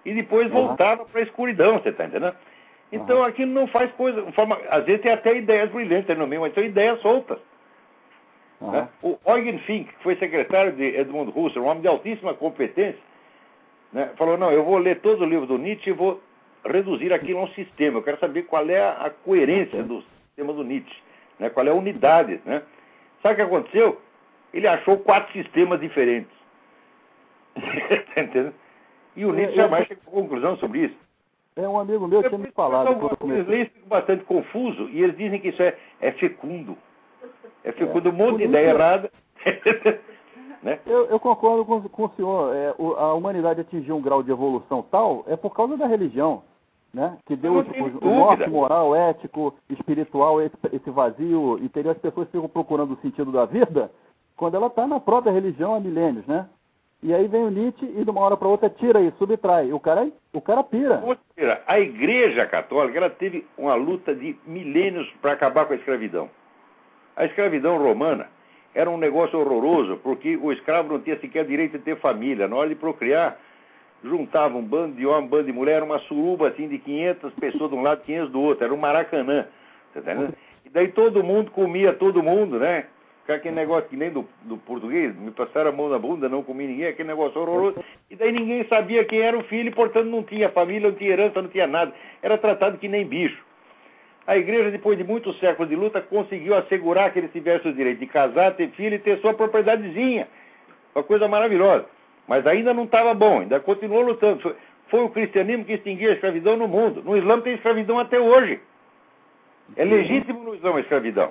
[0.05, 0.69] e depois uhum.
[0.69, 2.35] voltava para a escuridão, você está entendendo?
[2.91, 3.25] Então uhum.
[3.25, 4.23] aquilo não faz coisa.
[4.33, 7.39] Forma, às vezes tem até ideias brilhantes no meio, mas são ideias soltas.
[8.63, 8.71] Uhum.
[8.71, 8.89] Né?
[9.03, 13.01] O Eugen Fink, que foi secretário de Edmund Husserl, um homem de altíssima competência,
[13.93, 16.21] né, falou: não, eu vou ler todo o livro do Nietzsche e vou
[16.65, 17.99] reduzir aquilo a um sistema.
[17.99, 20.97] Eu quero saber qual é a, coerência do sistema do Nietzsche,
[21.41, 22.41] né, qual é a unidade.
[22.45, 22.63] Né?
[23.21, 24.01] Sabe o que aconteceu?
[24.55, 26.33] Ele achou quatro sistemas diferentes.
[28.15, 28.55] Tá entendendo?
[29.17, 30.97] E o Nietzsche jamais chegou a conclusão sobre isso.
[31.57, 32.89] É um amigo meu que tinha me falado.
[33.25, 36.79] Eles leem bastante confuso e eles dizem que isso é, é fecundo.
[37.65, 39.11] É fecundo é, um monte de ideia errada.
[40.63, 40.79] né?
[40.87, 42.55] eu, eu, concordo com, com o senhor.
[42.55, 46.43] É, o, a humanidade atingiu um grau de evolução tal é por causa da religião.
[46.93, 47.17] Né?
[47.25, 51.93] Que deu o, o norte moral, ético, espiritual, esse, esse vazio interior.
[51.93, 53.91] As pessoas ficam procurando o sentido da vida
[54.37, 56.49] quando ela está na própria religião há milênios, né?
[57.03, 59.73] E aí vem o Nietzsche e de uma hora para outra tira isso, subtrai.
[59.73, 61.03] O cara, o cara pira.
[61.67, 66.31] A Igreja Católica ela teve uma luta de milênios para acabar com a escravidão.
[67.17, 68.29] A escravidão romana
[68.75, 72.49] era um negócio horroroso, porque o escravo não tinha sequer direito de ter família.
[72.49, 73.39] Na hora de procriar,
[74.03, 77.33] juntava um bando de homem, um bando de mulher, era uma suruba assim de 500
[77.35, 78.65] pessoas de um lado, 500 do outro.
[78.65, 79.47] Era um maracanã.
[79.93, 80.01] Tá
[80.65, 82.87] e daí todo mundo comia todo mundo, né?
[83.29, 86.67] aquele negócio que nem do, do português, me passaram a mão na bunda, não comi
[86.67, 87.83] ninguém, aquele negócio horroroso.
[88.11, 91.41] E daí ninguém sabia quem era o filho, portanto não tinha família, não tinha herança,
[91.41, 91.93] não tinha nada.
[92.21, 93.43] Era tratado que nem bicho.
[94.33, 97.99] A igreja, depois de muitos séculos de luta, conseguiu assegurar que eles tivessem o direito
[97.99, 100.27] de casar, ter filho e ter sua propriedadezinha.
[100.95, 101.85] Uma coisa maravilhosa.
[102.27, 104.57] Mas ainda não estava bom, ainda continuou lutando.
[104.89, 107.03] Foi, o cristianismo que extinguiu a escravidão no mundo.
[107.03, 108.59] No Islã tem escravidão até hoje.
[109.77, 111.31] É legítimo no Islã a escravidão.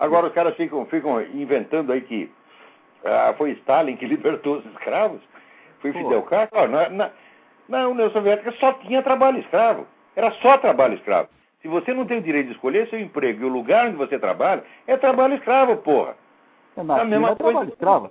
[0.00, 2.28] Agora os caras ficam, ficam inventando aí que
[3.04, 5.20] ah, foi Stalin que libertou os escravos,
[5.78, 6.66] foi Fidel Castro.
[6.66, 7.10] Na, na,
[7.68, 9.86] na União Soviética só tinha trabalho escravo.
[10.16, 11.28] Era só trabalho escravo.
[11.62, 14.18] Se você não tem o direito de escolher seu emprego e o lugar onde você
[14.18, 16.16] trabalha, é trabalho escravo, porra.
[16.76, 18.10] É, na é China é trabalho escravo.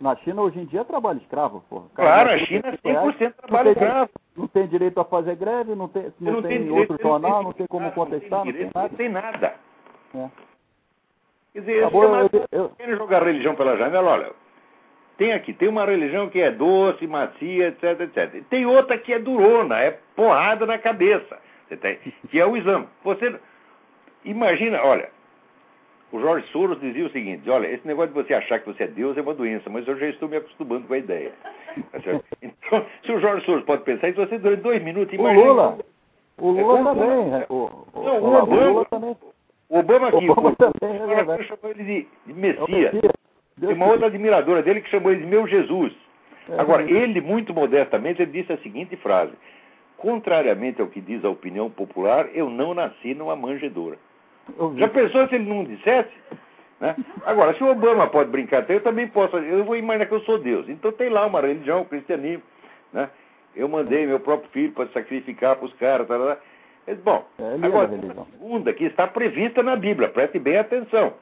[0.00, 1.84] Na China hoje em dia é trabalho escravo, porra.
[1.94, 4.10] claro, a China é 100% trabalho não escravo.
[4.34, 7.52] Não tem direito a fazer greve, não tem, não, não tem, tem outro jornal, não
[7.52, 8.88] tem como contestar, não tem, nada.
[8.88, 9.54] Não tem nada.
[10.14, 10.28] É.
[11.52, 12.68] Quer dizer, Acabou, eu, eu...
[12.70, 14.32] querem jogar religião pela janela, olha,
[15.20, 18.42] tem aqui, tem uma religião que é doce, macia, etc, etc.
[18.48, 21.38] Tem outra que é durona, é porrada na cabeça,
[22.30, 22.86] que é o Islã.
[23.04, 23.38] Você
[24.24, 25.10] imagina, olha,
[26.10, 28.86] o Jorge Soros dizia o seguinte, olha, esse negócio de você achar que você é
[28.86, 31.32] Deus é uma doença, mas eu já estou me acostumando com a ideia.
[31.92, 31.98] Tá
[32.40, 35.42] então, se o Jorge Soros pode pensar isso, você durante dois minutos, imagina...
[35.42, 35.78] O Lula,
[36.38, 37.34] o Lula é, também.
[37.34, 37.54] É, o,
[37.92, 39.16] o, não, o, o Lula também...
[39.68, 42.94] O Obama aqui, Obama o, também, o é chamou ele de, de Messias.
[43.60, 45.92] Tem uma outra admiradora dele que chamou ele de meu Jesus.
[46.48, 49.32] É, Agora, ele, muito modestamente, ele disse a seguinte frase:
[49.96, 53.98] Contrariamente ao que diz a opinião popular, eu não nasci numa manjedoura.
[54.76, 56.10] Já pensou se ele não dissesse?
[56.80, 56.96] Né?
[57.24, 59.36] Agora, se o Obama pode brincar eu também posso.
[59.36, 60.68] Eu vou imaginar que eu sou Deus.
[60.68, 62.42] Então tem lá uma religião, o cristianismo.
[62.92, 63.08] Né?
[63.54, 66.08] Eu mandei meu próprio filho para sacrificar para os caras.
[66.08, 66.38] Tá, tá.
[67.04, 71.12] Bom, é agora, a segunda que está prevista na Bíblia, preste bem atenção.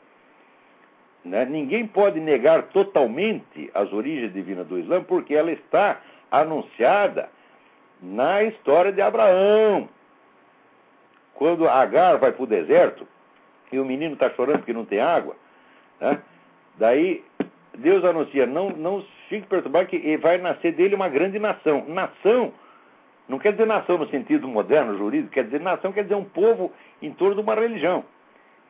[1.25, 1.45] Né?
[1.45, 6.01] Ninguém pode negar totalmente as origens divinas do Islã, porque ela está
[6.31, 7.29] anunciada
[8.01, 9.89] na história de Abraão.
[11.35, 13.07] Quando Agar vai para o deserto
[13.71, 15.37] e o menino está chorando porque não tem água,
[16.01, 16.21] né?
[16.77, 17.25] daí
[17.77, 21.85] Deus anuncia: não, não fique perturbado, que vai nascer dele uma grande nação.
[21.87, 22.53] Nação
[23.29, 26.73] não quer dizer nação no sentido moderno, jurídico, quer dizer nação, quer dizer um povo
[27.03, 28.05] em torno de uma religião.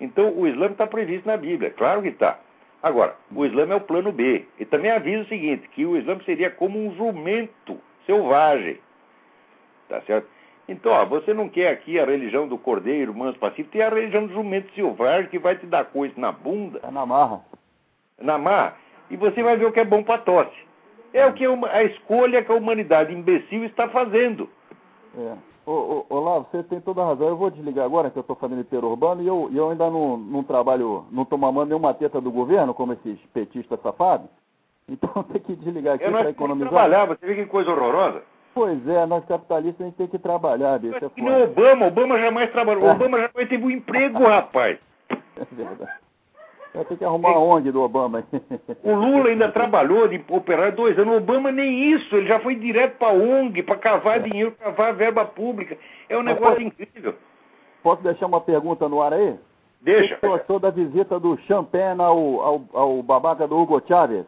[0.01, 2.38] Então o Islã está previsto na Bíblia, claro que está.
[2.82, 4.46] Agora, o Islã é o plano B.
[4.59, 8.78] E também avisa o seguinte, que o Islã seria como um jumento selvagem.
[9.88, 10.28] Tá certo?
[10.68, 14.26] Então, ó, você não quer aqui a religião do cordeiro, manso pacífico, tem a religião
[14.26, 16.80] do jumento selvagem que vai te dar coisa na bunda.
[16.82, 17.40] É na marra.
[18.20, 18.76] Na marra.
[19.11, 20.68] E você vai ver o que é bom para tosse.
[21.12, 24.49] É o que a escolha que a humanidade imbecil está fazendo.
[25.16, 25.47] É.
[25.68, 27.28] Ô, ô, Olá, você tem toda a razão.
[27.28, 30.42] Eu vou desligar agora, que eu estou fazendo interurbano, e eu, eu ainda não, não
[30.42, 34.30] trabalho, não estou mamando nenhuma teta do governo, como esses petistas safados.
[34.88, 36.70] Então tem que desligar aqui para economizar.
[36.70, 38.22] trabalhar, você vê que coisa horrorosa.
[38.54, 41.04] Pois é, nós capitalistas a gente tem que trabalhar, bicho.
[41.04, 42.86] É que nem Obama, Obama jamais trabalhou.
[42.88, 42.92] É.
[42.96, 44.78] Obama jamais teve um emprego, rapaz.
[45.10, 45.92] É verdade.
[46.78, 48.22] Vai ter que arrumar a ONG do Obama.
[48.84, 51.12] O Lula ainda trabalhou de operar dois anos.
[51.12, 52.14] O Obama nem isso.
[52.14, 54.20] Ele já foi direto para a ONG, para cavar é.
[54.20, 55.76] dinheiro, cavar verba pública.
[56.08, 57.16] É um negócio posso, incrível.
[57.82, 59.34] Posso deixar uma pergunta no ar aí?
[59.80, 60.14] Deixa.
[60.14, 64.24] O que achou da visita do Champagne ao, ao, ao babaca do Hugo Chávez?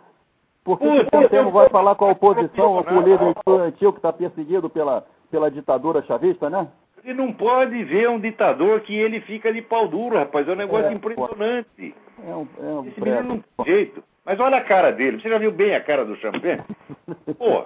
[0.65, 4.69] Porque o tempo vai falar com a oposição, com o líder estudantil que está perseguido
[4.69, 6.67] pela, pela ditadura chavista, né?
[7.05, 10.47] Ele não pode ver um ditador que ele fica de pau duro, rapaz.
[10.47, 11.95] É um negócio é, impressionante.
[12.27, 14.05] É um, é um Esse menino não tem jeito.
[14.25, 15.21] Mas olha a cara dele.
[15.21, 16.63] Você já viu bem a cara do Champagne?
[17.39, 17.65] Pô.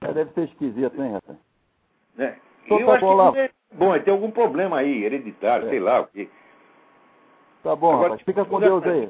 [0.00, 1.38] É, deve ser esquisito, hein, rapaz?
[2.18, 2.34] É.
[2.70, 3.32] Eu tá acho bom, lá.
[3.38, 5.70] É bom, tem algum problema aí, hereditário, é.
[5.70, 6.28] sei lá o que.
[7.62, 8.22] Tá bom, Agora, rapaz.
[8.22, 9.08] Fica com Deus aí.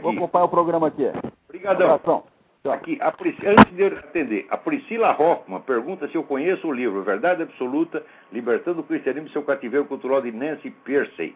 [0.00, 1.06] Vou acompanhar o programa aqui.
[1.48, 1.90] Obrigadão.
[1.90, 2.24] Abração.
[2.68, 7.02] Aqui, a, antes de eu atender, a Priscila Hoffman pergunta se eu conheço o livro
[7.02, 11.34] Verdade Absoluta, Libertando o Cristianismo e seu Cativeiro Cultural de Nancy Piercy.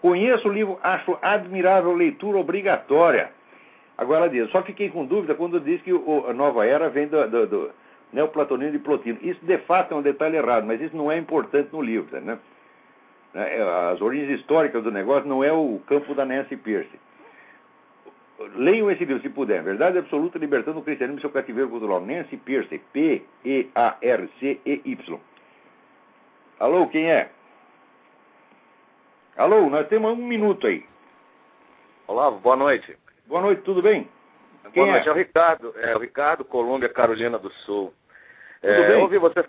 [0.00, 3.30] Conheço o livro, acho admirável, leitura obrigatória.
[3.98, 7.28] Agora diz, só fiquei com dúvida quando diz que o, a nova era vem do,
[7.28, 7.70] do, do
[8.10, 9.18] neoplatonismo de Plotino.
[9.20, 12.18] Isso de fato é um detalhe errado, mas isso não é importante no livro.
[12.22, 12.38] Né?
[13.34, 17.03] É, as origens históricas do negócio não é o campo da Nancy Pierce.
[18.38, 19.62] Leiam esse livro, se puder.
[19.62, 22.00] Verdade Absoluta Libertando o Cristianismo e seu Cativeiro Cultural.
[22.00, 23.60] Nancy Pierce, P-E-A-R-C-E-Y.
[26.58, 27.30] Alô, quem é?
[29.36, 30.84] Alô, nós temos um minuto aí.
[32.06, 32.96] Olá, boa noite.
[33.26, 34.08] Boa noite, tudo bem?
[34.72, 35.10] Quem boa noite, é?
[35.10, 37.94] é o Ricardo, é o Ricardo Colômbia, Carolina do Sul.
[38.60, 38.96] Tudo é, bem?
[38.96, 39.44] Eu ouvi você.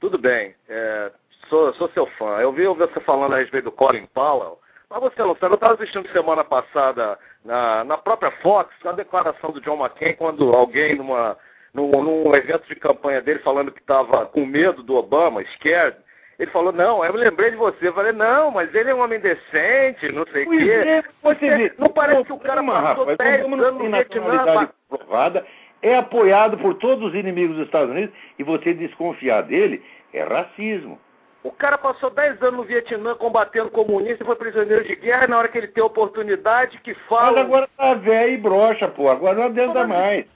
[0.00, 0.54] Tudo bem.
[0.68, 1.10] É,
[1.48, 2.38] sou, sou seu fã.
[2.40, 4.60] Eu ouvi você falando a respeito do Colin Powell.
[4.90, 9.60] Mas você, Luciano, eu estava assistindo semana passada na, na própria Fox a declaração do
[9.60, 11.36] John McCain quando alguém numa,
[11.74, 15.96] num, num evento de campanha dele falando que estava com medo do Obama, scared,
[16.38, 17.88] ele falou, não, eu me lembrei de você.
[17.88, 20.70] Eu falei, não, mas ele é um homem decente, não sei o quê.
[20.70, 24.70] É, você, não parece que o cara passou rapaz, 10 anos no Vietnã.
[24.88, 25.44] Provada,
[25.82, 29.82] é apoiado por todos os inimigos dos Estados Unidos e você desconfiar dele
[30.14, 30.98] é racismo.
[31.42, 35.38] O cara passou 10 anos no Vietnã combatendo comunista e foi prisioneiro de guerra na
[35.38, 37.32] hora que ele tem oportunidade que fala.
[37.32, 39.08] Mas agora tá velho e brocha, pô.
[39.08, 40.26] Agora não adianta mais.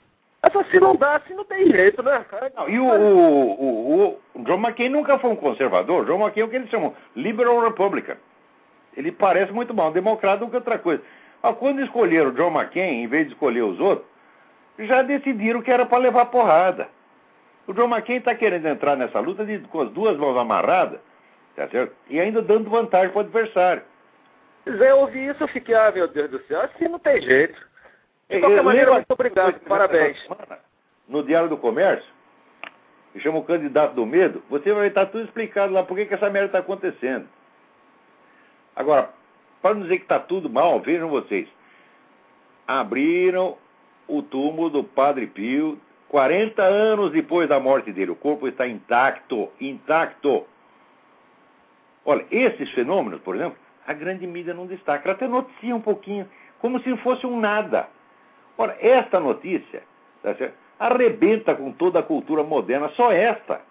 [0.41, 2.25] Essa assim não dá, assim não tem jeito, né?
[2.55, 6.05] Não, e o, o, o, John McCain nunca foi um conservador.
[6.05, 8.17] John McCain é o que eles chamam liberal republican.
[8.95, 11.01] Ele parece muito mal um democrata do que outra coisa.
[11.41, 14.05] Mas quando escolheram o John McCain, em vez de escolher os outros,
[14.79, 16.89] já decidiram que era para levar porrada.
[17.67, 20.99] O John McCain está querendo entrar nessa luta de, com as duas mãos amarradas,
[21.55, 21.95] tá certo?
[22.09, 23.83] E ainda dando vantagem para o adversário.
[24.69, 27.55] Zé, eu ouvi isso, eu fiquei, ah, meu Deus do céu, assim não tem jeito.
[28.29, 30.17] De qualquer maneira, muito obrigado, parabéns.
[31.07, 32.09] No Diário do Comércio,
[33.11, 36.13] que chama o candidato do medo, você vai estar tudo explicado lá por que, que
[36.13, 37.27] essa merda está acontecendo.
[38.75, 39.09] Agora,
[39.61, 41.47] para não dizer que está tudo mal, vejam vocês.
[42.67, 43.57] Abriram
[44.07, 45.79] o túmulo do Padre Pio
[46.13, 50.45] 40 anos depois da morte dele, o corpo está intacto, intacto.
[52.05, 53.57] Olha, esses fenômenos, por exemplo,
[53.87, 57.87] a grande mídia não destaca, ela até noticia um pouquinho, como se fosse um nada.
[58.55, 59.81] Ora, esta notícia
[60.21, 60.35] tá
[60.77, 63.61] arrebenta com toda a cultura moderna, só esta.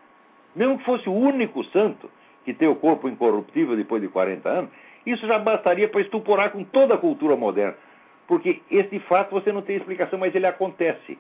[0.57, 2.11] Mesmo que fosse o único santo
[2.45, 4.70] que tem o corpo incorruptível depois de 40 anos,
[5.07, 7.76] Isso já bastaria para estuporar com toda a cultura moderna.
[8.26, 11.16] Porque esse fato você não tem explicação, mas ele acontece.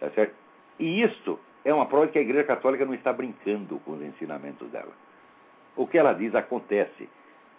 [0.00, 0.34] Tá certo?
[0.78, 4.02] E isto é uma prova de que a Igreja Católica não está brincando com os
[4.02, 4.92] ensinamentos dela.
[5.74, 7.08] O que ela diz acontece.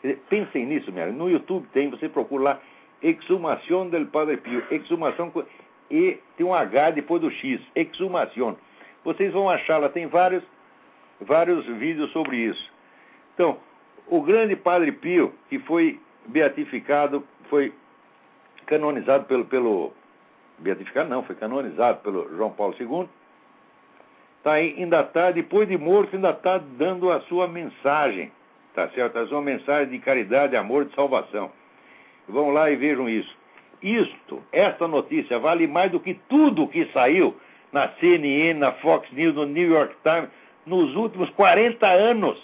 [0.01, 1.07] Dizer, pensem nisso, minha.
[1.07, 2.61] No YouTube tem, você procura lá,
[3.01, 4.63] Exumação del Padre Pio.
[4.71, 5.31] Exumação
[5.89, 7.61] e tem um H depois do X.
[7.75, 8.57] Exumação.
[9.03, 10.43] Vocês vão achar lá, tem vários,
[11.21, 12.71] vários vídeos sobre isso.
[13.33, 13.57] Então,
[14.07, 17.73] o grande Padre Pio, que foi beatificado, foi
[18.65, 19.93] canonizado pelo, pelo
[20.57, 23.07] beatificado não, foi canonizado pelo João Paulo II,
[24.43, 28.31] tá aí, ainda está, depois de morto, ainda está dando a sua mensagem,
[28.73, 29.17] tá certo?
[29.17, 31.51] A sua mensagem de caridade, amor, de salvação.
[32.27, 33.35] Vão lá e vejam isso.
[33.81, 37.35] Isto, esta notícia, vale mais do que tudo que saiu
[37.71, 40.29] na CNN, na Fox News, no New York Times,
[40.65, 42.41] nos últimos 40 anos.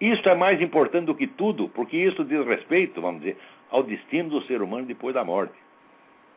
[0.00, 3.38] Isso é mais importante do que tudo, porque isso diz respeito, vamos dizer,
[3.70, 5.54] ao destino do ser humano depois da morte.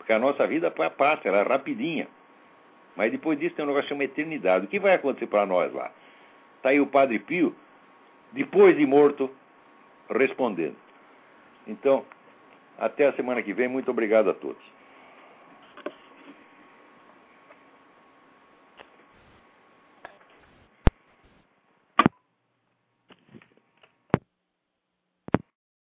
[0.09, 2.07] Porque a nossa vida passa, ela é rapidinha.
[2.95, 4.65] Mas depois disso tem um negócio chamado eternidade.
[4.65, 5.91] O que vai acontecer para nós lá?
[6.57, 7.55] Está aí o Padre Pio,
[8.31, 9.29] depois de morto,
[10.09, 10.75] respondendo.
[11.67, 12.03] Então,
[12.79, 13.67] até a semana que vem.
[13.67, 14.57] Muito obrigado a todos.